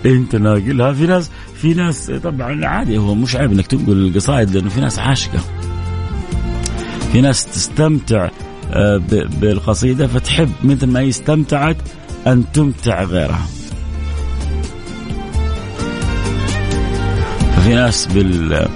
أنت 0.06 0.36
ناقلها 0.36 0.94
في 0.94 1.08
ناس 1.08 1.32
في 1.56 1.74
ناس 1.74 2.12
طبعا 2.12 2.66
عادي 2.66 2.98
هو 2.98 3.16
مش 3.16 3.36
عيب 3.36 3.52
إنك 3.52 3.68
تنقل 3.68 4.08
القصائد 4.08 4.56
لأنه 4.56 4.70
في 4.70 4.82
ناس 4.82 5.00
عاشقة. 5.00 5.40
في 7.12 7.22
ناس 7.22 7.46
تستمتع 7.46 8.30
آه، 8.74 8.98
بالقصيدة 9.42 10.08
فتحب 10.08 10.50
مثل 10.64 10.88
ما 10.88 11.00
هي 11.00 11.10
استمتعت 11.10 11.78
أن 12.28 12.52
تمتع 12.54 13.04
غيرها. 13.04 13.48
ففي 17.56 17.74
ناس 17.74 18.06
بال 18.06 18.68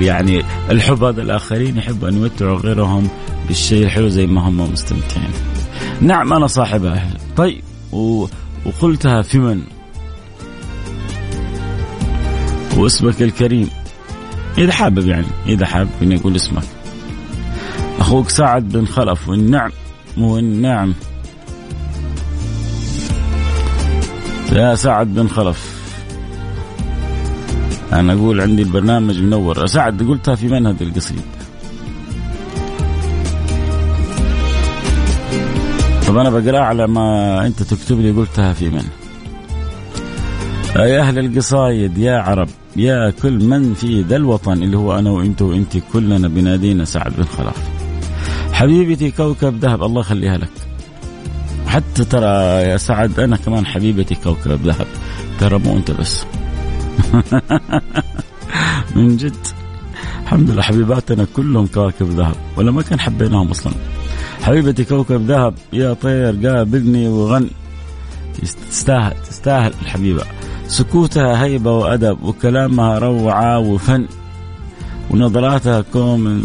يعني 0.00 0.42
الحب 0.70 1.04
هذا 1.04 1.22
الآخرين 1.22 1.76
يحبوا 1.76 2.08
أن 2.08 2.16
يمتعوا 2.16 2.58
غيرهم 2.58 3.08
بالشيء 3.48 3.84
الحلو 3.84 4.08
زي 4.08 4.26
ما 4.26 4.48
هم 4.48 4.72
مستمتعين. 4.72 5.30
نعم 6.00 6.32
أنا 6.32 6.46
صاحبها 6.46 7.10
طيب 7.36 7.62
و... 7.92 8.26
وقلتها 8.66 9.22
في 9.22 9.38
من؟ 9.38 9.62
واسمك 12.76 13.22
الكريم 13.22 13.68
إذا 14.58 14.72
حابب 14.72 15.06
يعني 15.06 15.26
إذا 15.46 15.66
حابب 15.66 15.90
إني 16.02 16.16
أقول 16.16 16.36
اسمك. 16.36 16.62
أخوك 18.00 18.28
سعد 18.28 18.68
بن 18.68 18.86
خلف 18.86 19.28
والنعم 19.28 19.70
والنعم 20.18 20.94
يا 24.52 24.74
سعد 24.74 25.14
بن 25.14 25.28
خلف 25.28 25.67
أنا 27.92 28.12
أقول 28.12 28.40
عندي 28.40 28.62
البرنامج 28.62 29.20
منور. 29.22 29.66
سعد 29.66 30.02
قلتها 30.02 30.34
في 30.34 30.46
من 30.48 30.66
هذه 30.66 30.82
القصيده 30.82 31.22
طب 36.08 36.16
أنا 36.16 36.30
بقرأ 36.30 36.58
على 36.58 36.86
ما 36.86 37.46
أنت 37.46 37.62
تكتب 37.62 38.00
لي 38.00 38.10
قلتها 38.10 38.52
في 38.52 38.68
من 38.70 38.84
يا 40.76 41.00
أهل 41.00 41.18
القصايد 41.18 41.98
يا 41.98 42.18
عرب 42.18 42.48
يا 42.76 43.10
كل 43.22 43.44
من 43.44 43.74
في 43.74 44.02
ذا 44.02 44.16
الوطن 44.16 44.52
اللي 44.52 44.76
هو 44.78 44.98
أنا 44.98 45.10
وإنت 45.10 45.42
وإنت 45.42 45.76
كلنا 45.92 46.28
بنادينا 46.28 46.84
سعد 46.84 47.12
بن 47.16 47.24
خلف 47.24 47.56
حبيبتي 48.52 49.10
كوكب 49.10 49.58
ذهب 49.64 49.82
الله 49.82 50.00
يخليها 50.00 50.38
لك. 50.38 50.50
حتى 51.66 52.04
ترى 52.04 52.26
يا 52.62 52.76
سعد 52.76 53.20
أنا 53.20 53.36
كمان 53.36 53.66
حبيبتي 53.66 54.14
كوكب 54.14 54.66
ذهب 54.66 54.86
ترى 55.40 55.58
مو 55.58 55.76
أنت 55.76 55.90
بس. 55.90 56.24
من 58.96 59.16
جد. 59.16 59.46
الحمد 60.22 60.50
لله 60.50 60.62
حبيباتنا 60.62 61.26
كلهم 61.36 61.66
كواكب 61.66 62.10
ذهب 62.10 62.36
ولا 62.56 62.70
ما 62.70 62.82
كان 62.82 63.00
حبيناهم 63.00 63.48
أصلا. 63.50 63.72
حبيبتي 64.42 64.84
كوكب 64.84 65.26
ذهب 65.30 65.54
يا 65.72 65.92
طير 65.92 66.46
قابلني 66.46 67.08
وغن. 67.08 67.50
تستاهل 68.70 69.14
تستاهل 69.28 69.72
الحبيبة. 69.82 70.22
سكوتها 70.66 71.44
هيبة 71.44 71.72
وأدب 71.72 72.22
وكلامها 72.22 72.98
روعة 72.98 73.58
وفن. 73.58 74.06
ونظراتها 75.10 75.80
كوم 75.80 76.42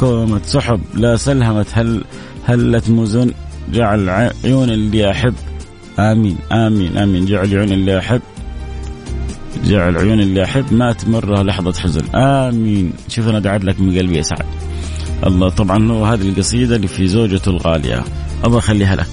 كومة 0.00 0.40
سحب. 0.44 0.80
لا 0.94 1.16
سلهمت 1.16 1.66
هل 1.72 2.04
هلت 2.44 2.90
مزن. 2.90 3.30
جعل 3.72 4.08
عيون 4.44 4.70
اللي 4.70 5.10
أحب. 5.10 5.34
آمين 5.98 6.38
آمين 6.52 6.96
آمين. 6.96 7.26
جعل 7.26 7.48
عيون 7.48 7.72
اللي 7.72 7.98
أحب. 7.98 8.22
جعل 9.64 9.96
عيون 9.96 10.20
اللي 10.20 10.44
أحب 10.44 10.72
ما 10.72 10.92
تمره 10.92 11.42
لحظة 11.42 11.72
حزن. 11.72 12.14
آمين. 12.14 12.92
شوف 13.08 13.28
أنا 13.28 13.38
دعيت 13.38 13.64
لك 13.64 13.80
من 13.80 13.98
قلبي 13.98 14.16
يا 14.16 14.22
سعد. 14.22 14.46
الله 15.26 15.48
طبعا 15.48 15.92
هو 15.92 16.04
هذه 16.04 16.28
القصيدة 16.28 16.76
اللي 16.76 16.88
في 16.88 17.08
زوجته 17.08 17.50
الغالية. 17.50 18.04
الله 18.44 18.58
يخليها 18.58 18.96
لك 18.96 19.06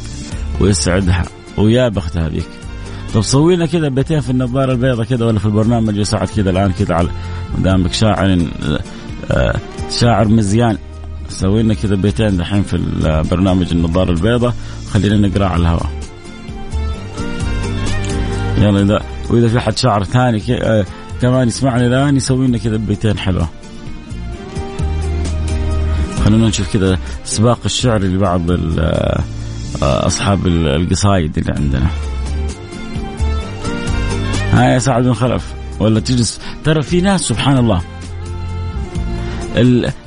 ويسعدها 0.59 1.23
ويا 1.57 1.89
بختها 1.89 2.27
بك 2.27 2.43
طب 3.13 3.21
سوي 3.21 3.55
لنا 3.55 3.65
كذا 3.65 3.89
بيتين 3.89 4.19
في 4.19 4.29
النظارة 4.29 4.71
البيضاء 4.71 5.05
كذا 5.05 5.25
ولا 5.25 5.39
في 5.39 5.45
البرنامج 5.45 5.97
يساعد 5.97 6.27
كذا 6.27 6.49
الآن 6.49 6.71
كذا 6.71 6.95
على 6.95 7.09
دامك 7.57 7.93
شاعر 7.93 8.37
آه، 9.31 9.59
شاعر 9.99 10.27
مزيان. 10.27 10.77
سوي 11.29 11.63
لنا 11.63 11.73
كذا 11.73 11.95
بيتين 11.95 12.37
دحين 12.37 12.63
في 12.63 12.73
البرنامج 12.75 13.71
النظارة 13.71 14.11
البيضاء. 14.11 14.53
خلينا 14.91 15.27
نقرأ 15.27 15.45
على 15.45 15.61
الهواء. 15.61 15.89
يلا 18.63 18.81
اذا 18.81 19.01
وإذا 19.29 19.47
في 19.47 19.59
حد 19.59 19.77
شاعر 19.77 20.03
ثاني 20.03 20.41
آه، 20.49 20.85
كمان 21.21 21.47
يسمعني 21.47 21.87
الآن 21.87 22.15
يسوي 22.15 22.47
لنا 22.47 22.57
كذا 22.57 22.77
بيتين 22.77 23.17
حلوة. 23.17 23.49
خلونا 26.25 26.47
نشوف 26.47 26.73
كذا 26.73 26.97
سباق 27.23 27.59
الشعر 27.65 28.01
لبعض 28.01 28.51
آه، 28.51 29.23
أصحاب 29.81 30.47
القصايد 30.47 31.37
اللي 31.37 31.53
عندنا. 31.57 31.87
ها 34.53 34.73
يا 34.73 34.79
سعد 34.79 35.03
بن 35.03 35.13
خلف 35.13 35.53
ولا 35.79 35.99
تجلس. 35.99 36.39
ترى 36.63 36.81
في 36.81 37.01
ناس 37.01 37.21
سبحان 37.21 37.57
الله. 37.57 37.81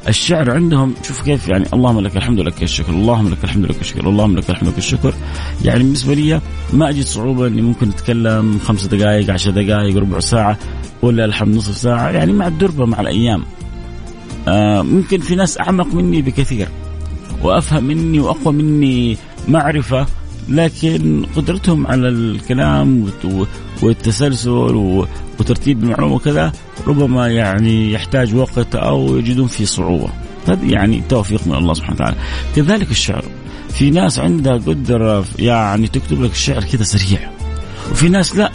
الشعر 0.08 0.50
عندهم 0.50 0.94
شوف 1.02 1.22
كيف 1.22 1.48
يعني 1.48 1.64
اللهم 1.72 2.00
لك 2.00 2.16
الحمد 2.16 2.40
لك 2.40 2.62
الشكر 2.62 2.92
اللهم 2.92 3.28
لك 3.28 3.44
الحمد 3.44 3.64
لك 3.66 3.80
الشكر 3.80 4.08
اللهم 4.08 4.36
لك 4.36 4.50
الحمد 4.50 4.68
لك 4.68 4.78
الشكر. 4.78 5.14
يعني 5.64 5.78
بالنسبة 5.78 6.14
لي 6.14 6.40
ما 6.72 6.90
أجد 6.90 7.04
صعوبة 7.04 7.46
إني 7.46 7.62
ممكن 7.62 7.88
أتكلم 7.88 8.58
خمس 8.58 8.86
دقائق 8.86 9.30
عشر 9.30 9.50
دقائق 9.50 9.96
ربع 9.96 10.20
ساعة 10.20 10.58
ولا 11.02 11.24
الحمد 11.24 11.54
نصف 11.54 11.76
ساعة 11.76 12.10
يعني 12.10 12.32
مع 12.32 12.46
الدربة 12.46 12.86
مع 12.86 13.00
الأيام. 13.00 13.42
آه 14.48 14.82
ممكن 14.82 15.20
في 15.20 15.34
ناس 15.34 15.60
أعمق 15.60 15.94
مني 15.94 16.22
بكثير 16.22 16.68
وأفهم 17.42 17.84
مني 17.84 18.20
وأقوى 18.20 18.54
مني 18.54 19.16
معرفة 19.48 20.06
لكن 20.48 21.26
قدرتهم 21.36 21.86
على 21.86 22.08
الكلام 22.08 23.10
والتسلسل 23.82 25.04
وترتيب 25.40 25.84
المعلومة 25.84 26.14
وكذا 26.14 26.52
ربما 26.86 27.28
يعني 27.28 27.92
يحتاج 27.92 28.34
وقت 28.34 28.74
أو 28.74 29.16
يجدون 29.16 29.46
فيه 29.46 29.64
صعوبة. 29.64 30.08
هذا 30.48 30.64
يعني 30.64 31.02
توفيق 31.08 31.46
من 31.46 31.54
الله 31.54 31.74
سبحانه 31.74 31.94
وتعالى. 31.94 32.16
كذلك 32.56 32.90
الشعر. 32.90 33.24
في 33.78 33.90
ناس 33.90 34.18
عندها 34.18 34.54
قدرة 34.54 35.24
يعني 35.38 35.88
تكتب 35.88 36.22
لك 36.22 36.30
الشعر 36.30 36.64
كذا 36.64 36.82
سريع. 36.82 37.30
وفي 37.90 38.08
ناس 38.08 38.36
لا. 38.36 38.52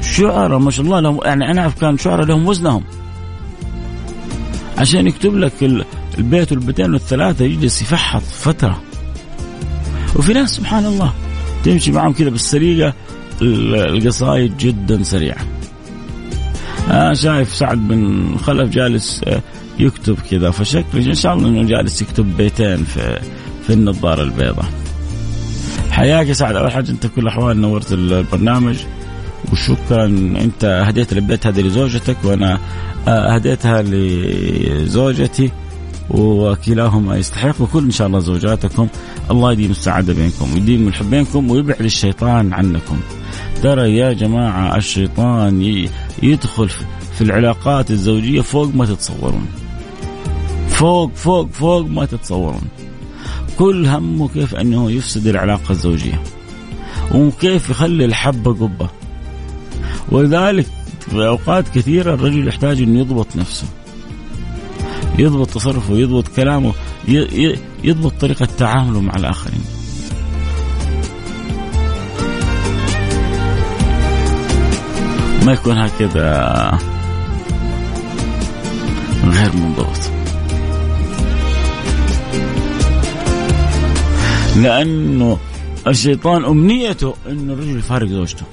شعراء 0.00 0.58
ما 0.58 0.70
شاء 0.70 0.84
الله 0.84 1.00
لهم 1.00 1.20
يعني 1.24 1.50
أنا 1.50 1.60
أعرف 1.60 1.80
كان 1.80 1.98
شعراء 1.98 2.26
لهم 2.26 2.46
وزنهم. 2.46 2.84
عشان 4.78 5.06
يكتب 5.06 5.36
لك 5.36 5.52
البيت 6.18 6.52
والبيتين 6.52 6.92
والثلاثة 6.92 7.44
يجلس 7.44 7.82
يفحط 7.82 8.22
فترة. 8.22 8.82
وفي 10.16 10.32
ناس 10.32 10.50
سبحان 10.50 10.86
الله 10.86 11.12
تمشي 11.64 11.92
معهم 11.92 12.12
كذا 12.12 12.30
بالسريقة. 12.30 12.94
القصايد 13.42 14.58
جدا 14.58 15.02
سريعة. 15.02 15.46
أنا 16.90 17.14
شايف 17.14 17.54
سعد 17.54 17.88
بن 17.88 18.36
خلف 18.42 18.70
جالس 18.70 19.20
آه، 19.24 19.42
يكتب 19.78 20.16
كذا. 20.30 20.50
فشكله 20.50 21.06
إن 21.06 21.14
شاء 21.14 21.34
الله 21.34 21.48
إنه 21.48 21.62
جالس 21.62 22.02
يكتب 22.02 22.36
بيتين 22.36 22.84
في 22.84 23.20
في 23.66 23.72
النظارة 23.72 24.22
البيضاء. 24.22 24.64
حياك 25.90 26.26
يا 26.26 26.32
سعد. 26.32 26.56
اول 26.56 26.72
حاجة 26.72 26.90
أنت 26.90 27.06
بكل 27.06 27.22
الاحوال 27.22 27.60
نورت 27.60 27.92
البرنامج. 27.92 28.76
وشكرا. 29.52 30.04
أنت 30.40 30.84
هديت 30.86 31.12
البيت 31.12 31.46
هذه 31.46 31.60
لزوجتك 31.60 32.16
وأنا 32.24 32.58
آه، 33.08 33.34
هديتها 33.34 33.82
لزوجتي. 33.82 35.50
وكلاهما 36.10 37.16
يستحق 37.16 37.60
وكل 37.60 37.84
إن 37.84 37.90
شاء 37.90 38.06
الله 38.06 38.18
زوجاتكم. 38.18 38.88
الله 39.30 39.52
يديم 39.52 39.70
السعادة 39.70 40.14
بينكم 40.14 40.52
ويديم 40.54 40.88
الحب 40.88 41.10
بينكم 41.10 41.50
ويبعد 41.50 41.80
الشيطان 41.80 42.52
عنكم. 42.52 43.00
ترى 43.62 43.96
يا 43.96 44.12
جماعة 44.12 44.76
الشيطان 44.76 45.86
يدخل 46.22 46.68
في 47.18 47.20
العلاقات 47.20 47.90
الزوجية 47.90 48.40
فوق 48.40 48.74
ما 48.74 48.86
تتصورون. 48.86 49.46
فوق 50.68 51.10
فوق 51.14 51.48
فوق 51.52 51.86
ما 51.86 52.04
تتصورون. 52.06 52.62
كل 53.62 53.86
همه 53.86 54.28
كيف 54.28 54.54
إنه 54.54 54.90
يفسد 54.90 55.26
العلاقة 55.26 55.70
الزوجية. 55.70 56.22
وكيف 57.14 57.70
يخلي 57.70 58.04
الحبة 58.04 58.54
قبة. 58.54 58.88
ولذلك 60.08 60.66
في 61.00 61.26
أوقات 61.26 61.68
كثيرة 61.68 62.14
الرجل 62.14 62.48
يحتاج 62.48 62.82
إنه 62.82 63.00
يضبط 63.00 63.36
نفسه. 63.36 63.66
يضبط 65.18 65.50
تصرفه 65.50 65.94
يضبط 65.94 66.28
كلامه 66.28 66.72
يضبط 67.84 68.12
طريقة 68.20 68.48
تعامله 68.58 69.00
مع 69.00 69.16
الآخرين. 69.16 69.64
ما 75.46 75.52
يكون 75.52 75.78
هكذا 75.78 76.78
غير 79.24 79.56
منضبط. 79.56 80.11
لأنه 84.56 85.38
الشيطان 85.86 86.44
أمنيته 86.44 87.14
أنه 87.28 87.52
الرجل 87.52 87.78
يفارق 87.78 88.08
زوجته. 88.08 88.44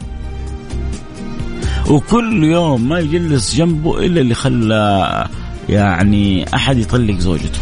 وكل 1.90 2.44
يوم 2.44 2.90
ما 2.90 3.00
يجلس 3.00 3.56
جنبه 3.56 4.00
إلا 4.00 4.22
اللي 4.22 4.34
خلى 4.34 5.28
يعني 5.70 6.56
أحد 6.56 6.78
يطلق 6.78 7.20
زوجته. 7.20 7.60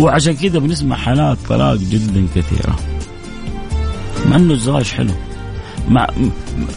وعشان 0.00 0.36
كذا 0.36 0.58
بنسمع 0.58 0.96
حالات 0.96 1.38
طلاق 1.48 1.76
جدا 1.76 2.26
كثيرة. 2.34 2.76
مع 4.26 4.36
إنه 4.36 4.54
الزواج 4.54 4.84
حلو. 4.84 5.12
مع 5.88 6.06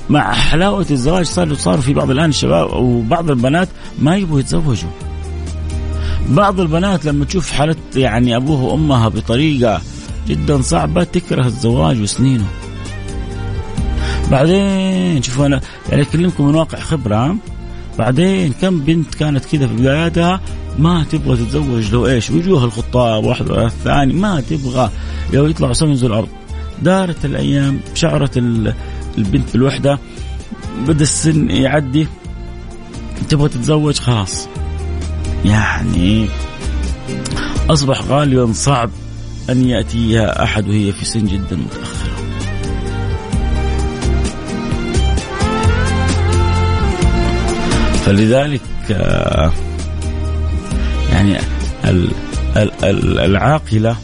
مع 0.10 0.34
حلاوة 0.34 0.86
الزواج 0.92 1.26
صار 1.26 1.54
صار 1.54 1.82
في 1.82 1.94
بعض 1.94 2.12
الآن 2.12 2.30
الشباب 2.30 2.74
وبعض 2.74 3.30
البنات 3.30 3.70
ما 4.00 4.16
يبغوا 4.16 4.40
يتزوجوا. 4.40 4.90
بعض 6.30 6.60
البنات 6.60 7.06
لما 7.06 7.26
تشوف 7.26 7.52
حالة 7.52 7.76
يعني 7.96 8.36
أبوها 8.36 8.62
وأمها 8.62 9.08
بطريقة 9.08 9.82
جدا 10.28 10.62
صعبة 10.62 11.04
تكره 11.04 11.46
الزواج 11.46 12.02
وسنينه. 12.02 12.46
بعدين 14.32 15.24
شوفوا 15.24 15.46
أنا 15.46 15.62
يعني 15.90 16.02
أكلمكم 16.02 16.48
من 16.48 16.56
واقع 16.56 16.80
خبرة 16.80 17.36
بعدين 18.00 18.54
كم 18.62 18.80
بنت 18.80 19.16
كانت 19.16 19.46
كذا 19.46 19.68
في 19.68 19.74
بداياتها 19.74 20.42
ما 20.80 21.04
تبغى 21.04 21.38
تتزوج 21.38 21.94
لو 21.94 22.08
إيش؟ 22.08 22.30
ويجوها 22.30 22.66
الخطاب 22.66 23.24
واحد 23.24 23.52
الثاني 23.52 24.14
ما 24.14 24.42
تبغى. 24.42 24.90
لو 25.34 25.46
يطلعوا 25.46 25.74
ينزل 25.82 26.08
الأرض. 26.08 26.28
دارت 26.82 27.26
الأيام 27.26 27.80
شعرت 27.96 28.38
البنت 29.18 29.54
بالوحدة 29.54 30.00
بدا 30.88 31.04
السن 31.04 31.50
يعدي. 31.50 32.08
تبغى 33.30 33.50
تتزوج؟ 33.50 34.00
خلاص. 34.00 34.48
يعني 35.46 36.28
أصبح 37.70 38.02
غالبا 38.02 38.54
صعب. 38.54 38.90
أن 39.52 39.70
يأتيها 39.70 40.44
أحد 40.44 40.68
وهي 40.68 40.92
في 40.92 41.06
سن 41.06 41.26
جدا 41.26 41.56
متأخرة. 41.56 42.12
فلذلك 48.06 48.62
آه، 48.92 49.52
يعني 51.12 51.38
العاقلة 53.26 53.96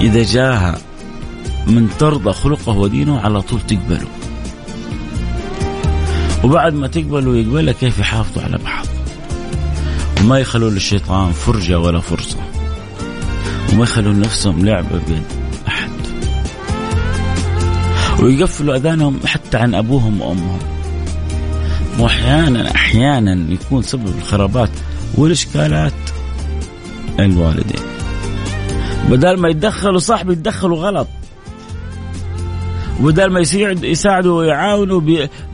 إذا 0.00 0.22
جاها 0.22 0.78
من 1.66 1.88
ترضى 1.98 2.32
خلقه 2.32 2.72
ودينه 2.72 3.20
على 3.20 3.42
طول 3.42 3.60
تقبله. 3.60 4.08
وبعد 6.44 6.74
ما 6.74 6.86
تقبله 6.86 7.30
ويقبلها 7.30 7.72
كيف 7.72 7.98
يحافظوا 7.98 8.42
على 8.42 8.58
بعض؟ 8.58 8.93
وما 10.24 10.38
يخلوا 10.38 10.70
للشيطان 10.70 11.32
فرجة 11.32 11.78
ولا 11.78 12.00
فرصة. 12.00 12.38
وما 13.72 13.82
يخلوا 13.82 14.12
نفسهم 14.12 14.64
لعبة 14.64 15.00
بين 15.08 15.22
ويقفلوا 18.22 18.76
أذانهم 18.76 19.20
حتى 19.26 19.56
عن 19.56 19.74
أبوهم 19.74 20.20
وأمهم. 20.20 20.58
واحيانا 21.98 22.74
أحيانا 22.74 23.52
يكون 23.52 23.82
سبب 23.82 24.08
الخرابات 24.18 24.70
والإشكالات 25.14 25.92
الوالدين. 27.20 27.82
بدل 29.08 29.40
ما 29.40 29.48
يتدخلوا 29.48 29.98
صح 29.98 30.22
بيتدخلوا 30.22 30.78
غلط. 30.78 31.08
وبدل 33.00 33.30
ما 33.30 33.40
يساعد 33.40 33.84
يساعدوا 33.84 34.38
ويعاونوا 34.38 35.00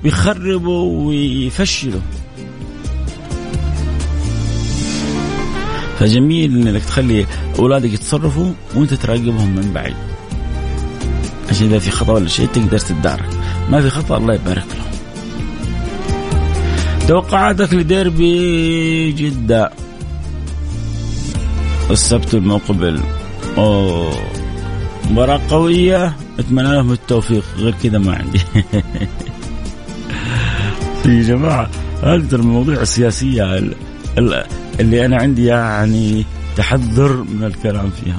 بيخربوا 0.03 1.09
ويفشلوا. 1.09 2.01
فجميل 6.01 6.69
إنك 6.69 6.85
تخلي 6.85 7.27
أولادك 7.59 7.93
يتصرفوا 7.93 8.53
وأنت 8.75 8.95
تراقبهم 8.95 9.55
من 9.57 9.73
بعيد. 9.75 9.97
عشان 11.51 11.67
إذا 11.67 11.79
في 11.79 11.91
خطأ 11.91 12.13
ولا 12.13 12.29
شيء 12.29 12.47
تقدر 12.47 12.79
تتدارك 12.79 13.29
ما 13.71 13.81
في 13.81 13.91
خطأ 13.91 14.17
الله 14.17 14.35
يبارك 14.35 14.65
لهم. 14.75 14.91
توقعاتك 17.09 17.75
لديربي 17.75 19.13
جدة. 19.13 19.71
السبت 21.91 22.35
المقبل. 22.35 23.01
أوه. 23.59 24.13
مباراة 25.11 25.41
قوية. 25.51 26.17
أتمنى 26.39 26.75
لهم 26.75 26.93
التوفيق. 26.93 27.45
غير 27.59 27.75
كذا 27.83 27.99
ما 27.99 28.15
عندي. 28.15 28.41
يا 31.17 31.23
جماعة 31.23 31.71
هذه 32.03 32.35
المواضيع 32.35 32.81
السياسية 32.81 33.43
اللي 34.81 35.07
أنا 35.07 35.17
عندي 35.17 35.45
يعني 35.45 36.25
تحذر 36.57 37.13
من 37.13 37.45
الكلام 37.45 37.91
فيها. 37.91 38.17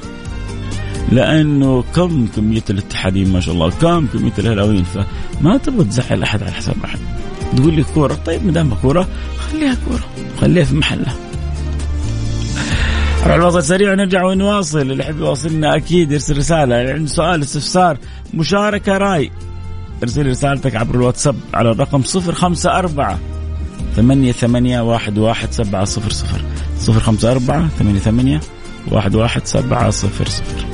لأنه 1.12 1.84
كم 1.94 2.26
كمية 2.36 2.62
الاتحادين 2.70 3.32
ما 3.32 3.40
شاء 3.40 3.54
الله 3.54 3.70
كم 3.70 4.06
كمية 4.06 4.32
الهلاويين 4.38 4.84
فما 4.84 5.56
تبغى 5.56 5.84
تزعل 5.84 6.22
أحد 6.22 6.42
على 6.42 6.52
حساب 6.52 6.74
أحد. 6.84 6.98
تقول 7.56 7.74
لي 7.74 7.84
كورة 7.94 8.14
طيب 8.14 8.46
ما 8.46 8.52
دام 8.52 8.74
كورة 8.74 9.08
خليها 9.38 9.76
كورة 9.88 10.04
خليها 10.40 10.64
في 10.64 10.74
محلها. 10.74 11.16
على 13.22 13.34
الوصل 13.34 13.62
سريع 13.62 13.94
نرجع 13.94 14.24
ونواصل. 14.24 14.80
اللي 14.80 15.02
يحب 15.02 15.18
يواصلنا 15.18 15.76
أكيد 15.76 16.12
يرسل 16.12 16.36
رسالة. 16.36 16.80
اللي 16.80 16.92
عنده 16.92 17.10
سؤال 17.10 17.42
استفسار 17.42 17.98
مشاركة 18.34 18.98
رأي 18.98 19.30
ارسل 20.02 20.26
رسالتك 20.26 20.76
عبر 20.76 20.94
الواتساب 20.94 21.36
على 21.54 21.70
الرقم 21.70 22.02
054 22.02 23.18
ثمانية 23.96 24.32
ثمانية 24.32 24.80
واحد 24.80 25.18
واحد 25.18 25.52
سبعة 25.52 25.84
صفر 25.84 26.10
صفر. 26.10 26.44
صفر 26.78 27.00
خمسة 27.00 27.32
أربعة 27.32 27.68
ثمانية 27.68 28.00
ثمانية 28.00 28.40
واحد 28.88 29.14
واحد 29.14 29.46
سبعة 29.46 29.90
صفر 29.90 30.28
صفر. 30.28 30.66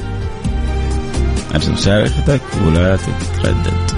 أرسل 1.55 1.73
مشاركتك 1.73 2.41
ولا 2.67 2.97
تتردد. 2.97 3.98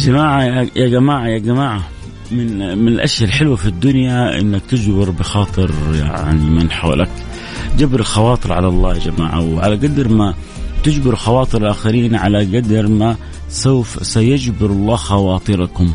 جماعة 0.00 0.42
يا 0.76 0.88
جماعة 0.88 1.26
يا 1.26 1.38
جماعة 1.38 1.82
من 2.30 2.78
من 2.78 2.88
الأشياء 2.88 3.28
الحلوة 3.28 3.56
في 3.56 3.66
الدنيا 3.66 4.40
إنك 4.40 4.62
تجبر 4.68 5.10
بخاطر 5.10 5.70
يعني 5.94 6.50
من 6.50 6.70
حولك. 6.70 7.10
جبر 7.78 8.00
الخواطر 8.00 8.52
على 8.52 8.68
الله 8.68 8.94
يا 8.94 8.98
جماعة 8.98 9.40
وعلى 9.40 9.74
قدر 9.74 10.08
ما 10.08 10.34
تجبر 10.84 11.16
خواطر 11.16 11.62
الآخرين 11.62 12.14
على 12.14 12.58
قدر 12.58 12.86
ما 12.86 13.16
سوف 13.48 14.06
سيجبر 14.06 14.66
الله 14.66 14.96
خواطركم. 14.96 15.92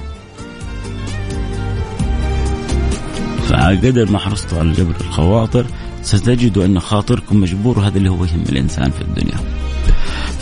فعلى 3.50 3.78
قدر 3.88 4.12
ما 4.12 4.20
حرصتوا 4.20 4.60
على 4.60 4.72
جبر 4.72 4.94
الخواطر 5.02 5.66
ستجدوا 6.02 6.66
أن 6.66 6.80
خاطركم 6.80 7.42
مجبور 7.42 7.80
وهذا 7.80 7.98
اللي 7.98 8.10
هو 8.10 8.26
يهم 8.26 8.44
الإنسان 8.50 8.92
في 8.92 9.02
الدنيا. 9.02 9.55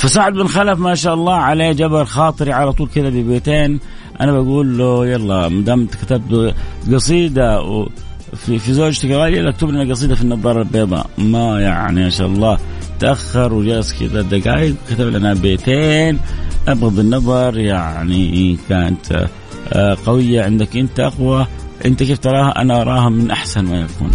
فسعد 0.04 0.34
بن 0.34 0.48
خلف 0.48 0.80
ما 0.80 0.96
شاء 0.96 1.14
الله 1.14 1.34
عليه 1.34 1.72
جبر 1.72 2.06
خاطري 2.06 2.52
على 2.54 2.74
طول 2.74 2.90
كذا 2.96 3.10
ببيتين. 3.10 3.80
أنا 4.22 4.32
بقول 4.32 4.78
له 4.78 5.08
يلا 5.08 5.50
ما 5.50 5.62
دام 5.62 5.88
كتبت 5.88 6.56
قصيدة 6.94 7.62
و 7.62 7.90
في 8.36 8.60
في 8.60 8.74
زوجتك 8.74 9.12
غاليه 9.12 9.50
اكتب 9.50 9.70
لنا 9.70 9.92
قصيدة 9.94 10.16
في 10.16 10.22
النظارة 10.22 10.62
البيضاء. 10.62 11.10
ما 11.18 11.62
يعني 11.62 12.04
ما 12.04 12.10
شاء 12.10 12.28
الله. 12.28 12.58
تأخر 13.00 13.54
وجلس 13.54 13.94
كذا 14.00 14.22
دقائق 14.22 14.76
كتب 14.90 15.08
لنا 15.08 15.34
بيتين. 15.34 16.20
أبغض 16.68 17.00
النظر 17.00 17.58
يعني 17.58 18.58
كانت 18.70 19.28
آه، 19.74 19.98
قوية 20.06 20.44
عندك. 20.44 20.78
أنت 20.78 21.00
أقوى. 21.00 21.48
أنت 21.86 22.04
كيف 22.04 22.20
تراها؟ 22.20 22.62
أنا 22.62 22.82
أراها 22.82 23.10
من 23.10 23.32
أحسن 23.32 23.66
ما 23.66 23.80
يكون. 23.80 24.12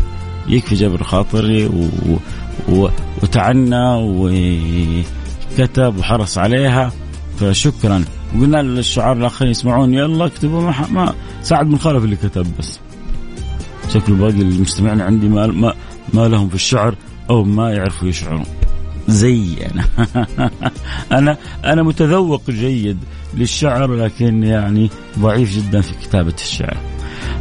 يكفي 0.48 0.74
جبر 0.74 1.02
خاطري 1.02 1.66
و... 1.66 1.88
و... 2.68 2.88
وتعنى 3.22 3.94
و 3.94 4.28
كتب 5.58 5.98
وحرص 5.98 6.38
عليها 6.38 6.92
فشكرا. 7.40 8.04
وقلنا 8.36 8.62
للشعار 8.62 9.16
الآخرين 9.16 9.50
يسمعون 9.50 9.94
يلا 9.94 10.26
اكتبوا 10.26 10.60
ما, 10.60 10.74
ما 10.90 11.14
سعد 11.42 11.66
بن 11.66 11.76
خلف 11.76 12.04
اللي 12.04 12.16
كتب 12.16 12.46
بس. 12.58 12.80
شكله 13.88 14.16
باقي 14.16 14.30
المستمعين 14.30 15.00
عندي 15.00 15.28
ما, 15.28 15.46
ما, 15.46 15.74
ما 16.14 16.28
لهم 16.28 16.48
في 16.48 16.54
الشعر 16.54 16.94
أو 17.30 17.44
ما 17.44 17.72
يعرفوا 17.72 18.08
يشعرون. 18.08 18.44
زي 19.08 19.56
أنا 19.66 19.84
أنا 21.18 21.36
أنا 21.64 21.82
متذوق 21.82 22.50
جيد 22.50 22.98
للشعر 23.34 23.94
لكن 23.94 24.42
يعني 24.42 24.90
ضعيف 25.18 25.56
جدا 25.56 25.80
في 25.80 25.92
كتابة 26.02 26.34
الشعر. 26.34 26.76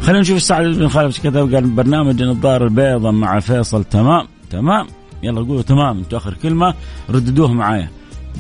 خلينا 0.02 0.20
نشوف 0.20 0.42
سعد 0.42 0.66
بن 0.66 0.88
خالد 0.88 1.14
كتب. 1.14 1.56
قال 1.56 1.70
برنامج 1.70 2.22
النظاره 2.22 2.64
البيضاء 2.64 3.12
مع 3.12 3.40
فيصل 3.40 3.84
تمام 3.84 4.28
تمام. 4.50 4.88
يلا 5.24 5.42
قولوا 5.42 5.62
تمام 5.62 5.98
أنتوا 5.98 6.18
آخر 6.18 6.34
كلمة 6.34 6.74
رددوها 7.10 7.54
معايا. 7.54 7.90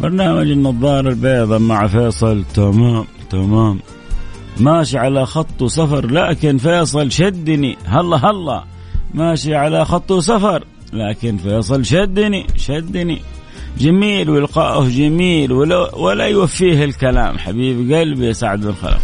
برنامج 0.01 0.51
النظارة 0.51 1.09
البيضاء 1.09 1.59
مع 1.59 1.87
فيصل. 1.87 2.43
تمام 2.53 3.05
تمام. 3.29 3.79
ماشي 4.59 4.97
على 4.97 5.25
خط 5.25 5.63
سفر 5.63 6.11
لكن 6.11 6.57
فيصل 6.57 7.11
شدني. 7.11 7.77
هلا 7.85 8.17
هلا. 8.17 8.63
ماشي 9.13 9.55
على 9.55 9.85
خط 9.85 10.13
سفر 10.13 10.63
لكن 10.93 11.37
فيصل 11.37 11.85
شدني 11.85 12.47
شدني. 12.55 13.21
جميل 13.77 14.29
ولقاؤه 14.29 14.89
جميل 14.89 15.51
ولا, 15.51 15.95
ولا 15.95 16.25
يوفيه 16.25 16.83
الكلام. 16.83 17.37
حبيب 17.37 17.93
قلبي 17.93 18.25
يا 18.25 18.33
سعد 18.33 18.61
بن 18.61 18.73
خلف 18.73 19.03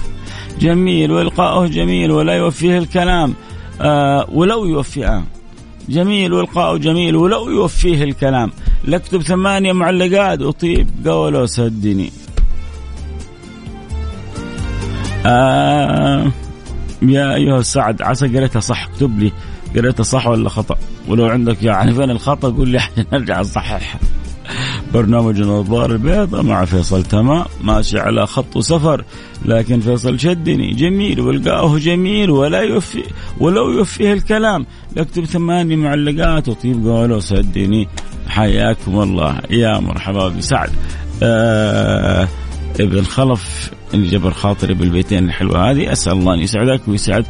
جميل 0.59 1.11
ولقاؤه 1.11 1.67
جميل 1.67 2.11
ولا 2.11 2.33
يوفيه 2.33 2.77
الكلام. 2.77 3.33
آه 3.81 4.27
ولو 4.31 4.65
يوفي 4.65 5.07
آه. 5.07 5.23
جميل 5.89 6.33
والقاء 6.33 6.77
جميل 6.77 7.15
ولو 7.15 7.49
يوفيه 7.49 8.03
الكلام. 8.03 8.51
لاكتب 8.83 9.21
ثمانية 9.21 9.73
معلقات 9.73 10.41
أطيب 10.41 10.87
قوله 11.05 11.45
سدني 11.45 12.11
آه 15.25 16.31
يا 17.01 17.35
أيها 17.35 17.59
السعد 17.59 18.01
عسى 18.01 18.27
قريتها 18.27 18.59
صح. 18.59 18.87
اكتب 18.87 19.19
لي 19.19 19.31
قريتها 19.75 20.03
صح 20.03 20.27
ولا 20.27 20.49
خطأ؟ 20.49 20.77
ولو 21.07 21.25
عندك 21.25 21.63
يعني 21.63 21.93
فين 21.93 22.09
الخطأ 22.09 22.49
قول 22.49 22.69
لي. 22.69 22.77
عشان 22.83 23.05
أرجع 23.13 23.41
أصححها 23.41 23.99
برنامج 24.93 25.41
النظار 25.41 25.91
البيضاء 25.91 26.41
مع 26.43 26.65
فيصل 26.65 27.03
تمام. 27.03 27.45
ماشي 27.63 27.99
على 27.99 28.27
خط 28.27 28.57
سفر 28.57 29.03
لكن 29.45 29.79
فيصل 29.79 30.19
شدني. 30.19 30.73
جميل 30.73 31.19
والقاه 31.21 31.77
جميل 31.77 32.29
ولا 32.29 32.61
يوفي 32.61 33.03
ولو 33.39 33.71
يوفيه 33.71 34.13
الكلام. 34.13 34.65
اكتب 34.97 35.25
ثماني 35.25 35.75
معلقات 35.75 36.49
وطيب. 36.49 36.87
قوله 36.87 37.19
سدني 37.19 37.87
حياكم 38.27 39.01
الله. 39.01 39.41
يا 39.49 39.79
مرحبا 39.79 40.29
بسعد 40.29 40.69
آه 41.23 42.27
ابن 42.79 43.03
خلف 43.03 43.71
اللي 43.93 44.07
جبر 44.07 44.31
خاطري 44.31 44.73
بالبيتين 44.73 45.23
الحلوة 45.23 45.71
هذه 45.71 45.91
أسأل 45.91 46.13
الله 46.13 46.33
أن 46.33 46.39
يسعدك 46.39 46.81
ويسعد 46.87 47.25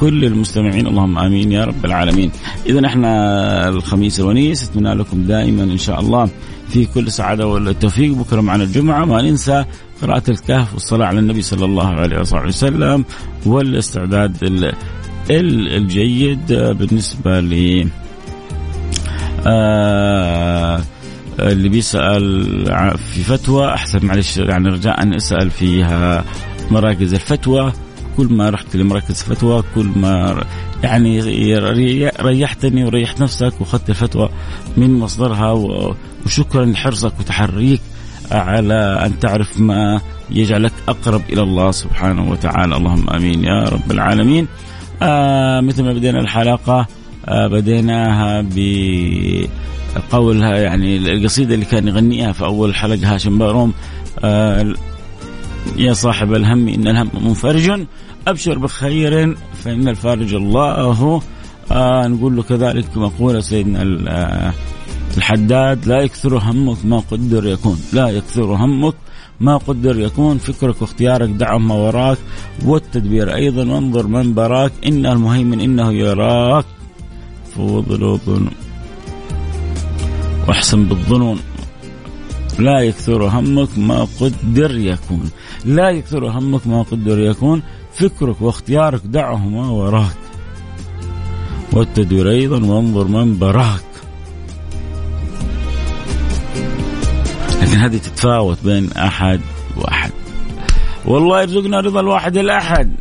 كل 0.00 0.24
المستمعين. 0.24 0.86
اللهم 0.86 1.18
آمين 1.18 1.52
يا 1.52 1.64
رب 1.64 1.84
العالمين. 1.84 2.30
اذا 2.66 2.86
إحنا 2.86 3.68
الخميس 3.68 4.20
الونيس 4.20 4.70
أتمنى 4.70 4.94
لكم 4.94 5.22
دائما 5.22 5.62
إن 5.62 5.78
شاء 5.78 6.00
الله 6.00 6.28
في 6.68 6.86
كل 6.86 7.12
سعادة 7.12 7.46
والتوفيق. 7.46 8.12
بكرة 8.12 8.40
معنا 8.40 8.64
الجمعة 8.64 9.04
ما 9.04 9.22
ننسى 9.22 9.64
قراءة 10.02 10.30
الكهف 10.30 10.74
والصلاة 10.74 11.06
على 11.06 11.18
النبي 11.18 11.42
صلى 11.42 11.64
الله 11.64 11.86
عليه 11.86 12.20
وصحبه 12.20 12.48
وسلم 12.48 13.04
والاستعداد 13.46 14.36
الجيد 15.30 16.52
بالنسبة 16.52 17.40
آه 19.46 20.80
اللي 21.38 21.68
بيسأل 21.68 22.46
في 22.96 23.22
فتوى 23.22 23.68
أحسن 23.74 24.06
معلش 24.06 24.36
يعني 24.36 24.68
رجاء 24.68 25.16
أسأل 25.16 25.50
فيها 25.50 26.24
مراكز 26.70 27.14
الفتوى. 27.14 27.72
كل 28.16 28.34
ما 28.34 28.50
رحت 28.50 28.76
لمراكز 28.76 29.22
فتوى 29.22 29.62
كل 29.74 29.84
ما 29.96 30.44
يعني 30.82 31.20
ريحتني 32.20 32.84
وريحت 32.84 33.22
نفسك 33.22 33.52
وأخذت 33.60 33.90
الفتوى 33.90 34.28
من 34.76 34.98
مصدرها 34.98 35.50
وشكرا 36.26 36.64
لحرصك 36.64 37.12
وتحريك 37.20 37.80
على 38.30 39.02
أن 39.06 39.18
تعرف 39.18 39.60
ما 39.60 40.00
يجعلك 40.30 40.72
أقرب 40.88 41.22
إلى 41.32 41.42
الله 41.42 41.70
سبحانه 41.70 42.30
وتعالى. 42.30 42.76
اللهم 42.76 43.10
آمين 43.10 43.44
يا 43.44 43.64
رب 43.68 43.90
العالمين. 43.90 44.48
آه 45.02 45.60
مثل 45.60 45.84
ما 45.84 45.92
بدينا 45.92 46.20
الحلقة 46.20 46.86
بديناها 47.28 48.46
بقولها 50.12 50.56
يعني 50.56 50.96
القصيدة 50.96 51.54
اللي 51.54 51.64
كان 51.64 51.88
يغنيها 51.88 52.32
في 52.32 52.44
أول 52.44 52.74
حلقة 52.74 53.14
هاشم 53.14 53.38
باروم 53.38 53.72
آه 54.24 54.74
يا 55.76 55.92
صاحب 55.92 56.32
الهم 56.34 56.68
إن 56.68 56.88
الهم 56.88 57.10
منفرج 57.24 57.86
أبشر 58.28 58.58
بخير 58.58 59.36
فإن 59.64 59.88
الفارج 59.88 60.34
الله 60.34 61.20
آه 61.70 62.06
نقول 62.06 62.36
له 62.36 62.42
كذلك 62.42 62.96
مقوله 62.96 63.40
سيدنا 63.40 63.82
آه، 64.08 64.52
الحداد 65.16 65.86
لا 65.86 66.00
يكثر 66.00 66.38
همك 66.38 66.84
ما 66.84 66.98
قدر 67.10 67.46
يكون 67.46 67.80
لا 67.92 68.08
يكثر 68.08 68.44
همك 68.44 68.94
ما 69.40 69.56
قدر 69.56 70.00
يكون 70.00 70.38
فكرك 70.38 70.82
واختيارك 70.82 71.28
دعم 71.28 71.68
ما 71.68 71.74
وراك 71.74 72.18
والتدبير 72.64 73.34
أيضا 73.34 73.72
وانظر 73.72 74.06
من 74.06 74.34
براك 74.34 74.72
إن 74.86 75.06
المهيمن 75.06 75.60
إنه 75.60 75.92
يراك. 75.92 76.64
فوض 77.56 77.92
الظنون 77.92 78.50
واحسن 80.48 80.84
بالظنون. 80.84 81.38
لا 82.58 82.80
يكثر 82.80 83.24
همك 83.24 83.78
ما 83.78 84.06
قدر 84.20 84.78
يكون. 84.78 85.30
لا 85.64 85.90
يكثر 85.90 86.28
همك 86.28 86.66
ما 86.66 86.82
قدر 86.82 87.18
يكون. 87.18 87.62
فكرك 87.94 88.42
واختيارك 88.42 89.00
دعه 89.04 89.48
ما 89.48 89.68
وراك. 89.68 90.16
والتدبير 91.72 92.30
أيضا 92.30 92.64
وانظر 92.64 93.04
من 93.04 93.38
براك. 93.38 93.84
لكن 97.62 97.76
هذه 97.76 97.96
تتفاوت 97.96 98.58
بين 98.64 98.92
أحد 98.92 99.40
وأحد. 99.76 100.12
والله 101.04 101.42
يرزقنا 101.42 101.80
رضا 101.80 102.00
الواحد 102.00 102.36
الأحد. 102.36 102.92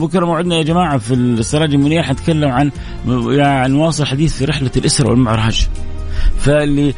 بكرة 0.00 0.26
موعدنا 0.26 0.56
يا 0.56 0.62
جماعة 0.62 0.98
في 0.98 1.14
السراج 1.14 1.74
المنير 1.74 2.02
حنتكلم 2.02 2.50
عن 2.50 2.70
يعني 3.28 3.72
نواصل 3.72 4.06
حديث 4.06 4.36
في 4.36 4.44
رحلة 4.44 4.70
الإسرة 4.76 5.10
والمعراج. 5.10 5.68
فاللي 6.38 6.94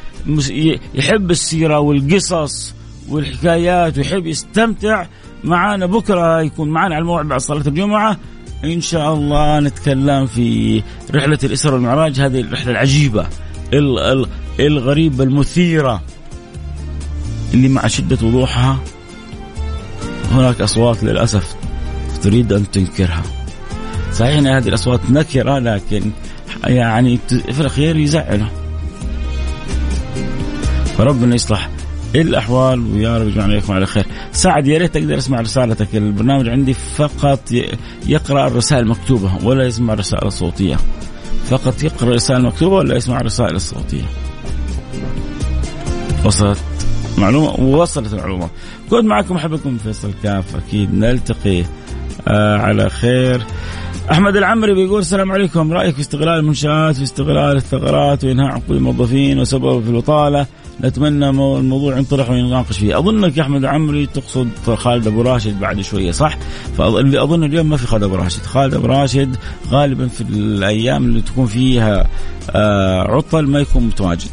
يحب 0.95 1.31
السيرة 1.31 1.79
والقصص 1.79 2.75
والحكايات 3.09 3.99
ويحب 3.99 4.27
يستمتع 4.27 5.07
معانا 5.45 5.87
بكرة 5.87 6.43
يكون 6.43 6.69
معانا 6.69 6.95
على 6.95 7.03
الموعد 7.03 7.29
بعد 7.29 7.41
صلاة 7.41 7.67
الجمعة. 7.67 8.17
إن 8.65 8.81
شاء 8.81 9.15
الله 9.15 9.61
نتكلم 9.61 10.27
في 10.27 10.83
رحلة 11.15 11.39
الإسرة 11.45 11.73
والمعراج 11.73 12.21
هذه 12.21 12.41
الرحلة 12.41 12.71
العجيبة 12.71 13.27
الغريبة 14.61 15.25
المثيرة 15.25 16.03
اللي 17.55 17.69
مع 17.69 17.87
شدة 17.87 18.19
وضوحها 18.27 18.79
هناك 20.33 20.61
أصوات 20.61 21.05
للأسف 21.05 21.62
تريد 22.23 22.53
أن 22.53 22.71
تنكرها 22.71 23.23
صحيح 24.13 24.37
أن 24.37 24.47
هذه 24.47 24.69
الأصوات 24.69 25.01
نكرة 25.11 25.59
لكن 25.59 26.11
يعني 26.65 27.19
في 27.29 27.61
الأخير 27.61 27.97
يزعله 27.97 28.49
فربنا 30.99 31.35
يصلح 31.35 31.71
الأحوال 32.15 32.95
ويا 32.95 33.19
رب 33.19 33.29
يجمعنا 33.29 33.53
عليكم 33.53 33.73
على 33.73 33.87
خير. 33.87 34.07
سعد 34.33 34.67
يا 34.67 34.79
ريت 34.79 34.97
أقدر 34.97 35.19
اسمع 35.19 35.41
رسالتك 35.41 35.97
البرنامج 35.97 36.49
عندي 36.49 36.75
فقط 36.75 37.41
يقرأ 38.07 38.47
الرسائل 38.47 38.83
المكتوبة 38.83 39.33
ولا 39.45 39.65
يسمع 39.65 39.95
الرسائل 39.95 40.27
الصوتية. 40.27 40.77
فقط 41.51 41.83
يقرأ 41.83 42.09
الرسائل 42.09 42.41
المكتوبة 42.41 42.77
ولا 42.77 42.97
يسمع 42.97 43.21
الرسائل 43.21 43.57
الصوتية. 43.57 44.05
وصلت 46.25 46.59
معلومة 47.19 47.61
ووصلت 47.61 48.13
المعلومة. 48.13 48.49
كنت 48.91 49.05
معكم 49.05 49.37
أحبكم 49.37 49.79
فيصل 49.79 50.11
كاف 50.23 50.57
أكيد 50.57 50.95
نلتقي 50.95 51.65
على 52.27 52.91
خير. 52.91 53.43
أحمد 54.11 54.37
العمري 54.37 54.75
بيقول 54.75 55.01
السلام 55.01 55.33
عليكم. 55.33 55.73
رأيك 55.73 55.95
في 55.95 56.01
استغلال 56.01 56.39
المنشآت 56.39 56.97
في 56.97 57.03
استغلال 57.03 57.57
الثغرات 57.57 58.25
وإنهاء 58.25 58.53
عقود 58.53 58.77
الموظفين 58.77 59.39
وسبب 59.39 59.83
في 59.83 59.91
البطالة؟ 59.91 60.47
نتمنى 60.85 61.29
الموضوع 61.29 61.99
ينطرح 61.99 62.31
ويناقش 62.31 62.79
فيه. 62.79 62.99
أظنك 62.99 63.37
يا 63.37 63.43
أحمد 63.43 63.65
عمري 63.65 64.07
تقصد 64.07 64.49
خالد 64.75 65.07
أبو 65.07 65.23
راشد 65.23 65.61
بعد 65.61 65.81
شوية 65.81 66.11
صح؟ 66.11 66.39
فاللي 66.79 67.23
أظن 67.23 67.45
اليوم 67.45 67.69
ما 67.69 67.77
في 67.77 67.87
خالد 67.87 68.03
أبو 68.03 68.15
راشد. 68.15 68.43
خالد 68.43 68.75
أبو 68.75 68.87
راشد 68.87 69.37
غالبا 69.71 70.09
في 70.09 70.21
الأيام 70.21 71.05
اللي 71.05 71.21
تكون 71.21 71.47
فيها 71.47 72.09
آه، 72.51 73.01
عطل 73.01 73.47
ما 73.47 73.61
يكون 73.61 73.83
متواجد. 73.83 74.31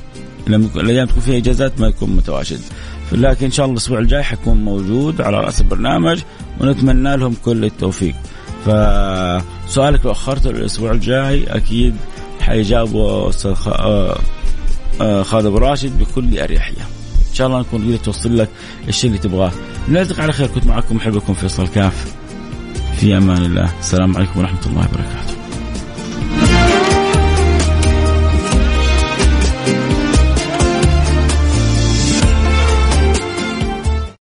لما 0.47 0.67
الأيام 0.75 1.07
تكون 1.07 1.21
فيها 1.21 1.37
إجازات 1.37 1.81
ما 1.81 1.87
يكون 1.87 2.09
متواجد. 2.09 2.59
لكن 3.11 3.45
إن 3.45 3.51
شاء 3.51 3.65
الله 3.65 3.77
الأسبوع 3.77 3.99
الجاي 3.99 4.23
حيكون 4.23 4.57
موجود 4.65 5.21
على 5.21 5.37
رأس 5.37 5.61
البرنامج 5.61 6.21
ونتمنى 6.61 7.17
لهم 7.17 7.35
كل 7.45 7.65
التوفيق 7.65 8.15
فسؤالك 8.65 10.05
لو 10.05 10.11
اخرته 10.11 10.51
للاسبوع 10.51 10.91
الجاي 10.91 11.43
أكيد 11.43 11.95
حيجاوبه 12.41 13.29
أستاذ 13.29 13.55
آه، 15.01 15.23
خالد 15.23 15.45
أبو 15.45 15.57
راشد 15.57 15.99
بكل 15.99 16.39
أريحية. 16.39 16.81
إن 17.29 17.33
شاء 17.33 17.47
الله 17.47 17.59
نكون 17.59 17.87
قدرت 17.87 18.05
توصل 18.05 18.37
لك 18.37 18.49
الشيء 18.87 19.09
اللي 19.09 19.21
تبغاه. 19.21 19.51
نلتقي 19.89 20.23
على 20.23 20.33
خير 20.33 20.47
كنت 20.47 20.65
معكم 20.65 20.95
محبكم 20.95 21.33
فيصل 21.33 21.67
كاف. 21.67 22.13
في 22.99 23.17
أمان 23.17 23.45
الله، 23.45 23.73
السلام 23.79 24.17
عليكم 24.17 24.39
ورحمة 24.39 24.65
الله 24.65 24.79
وبركاته. 24.79 25.38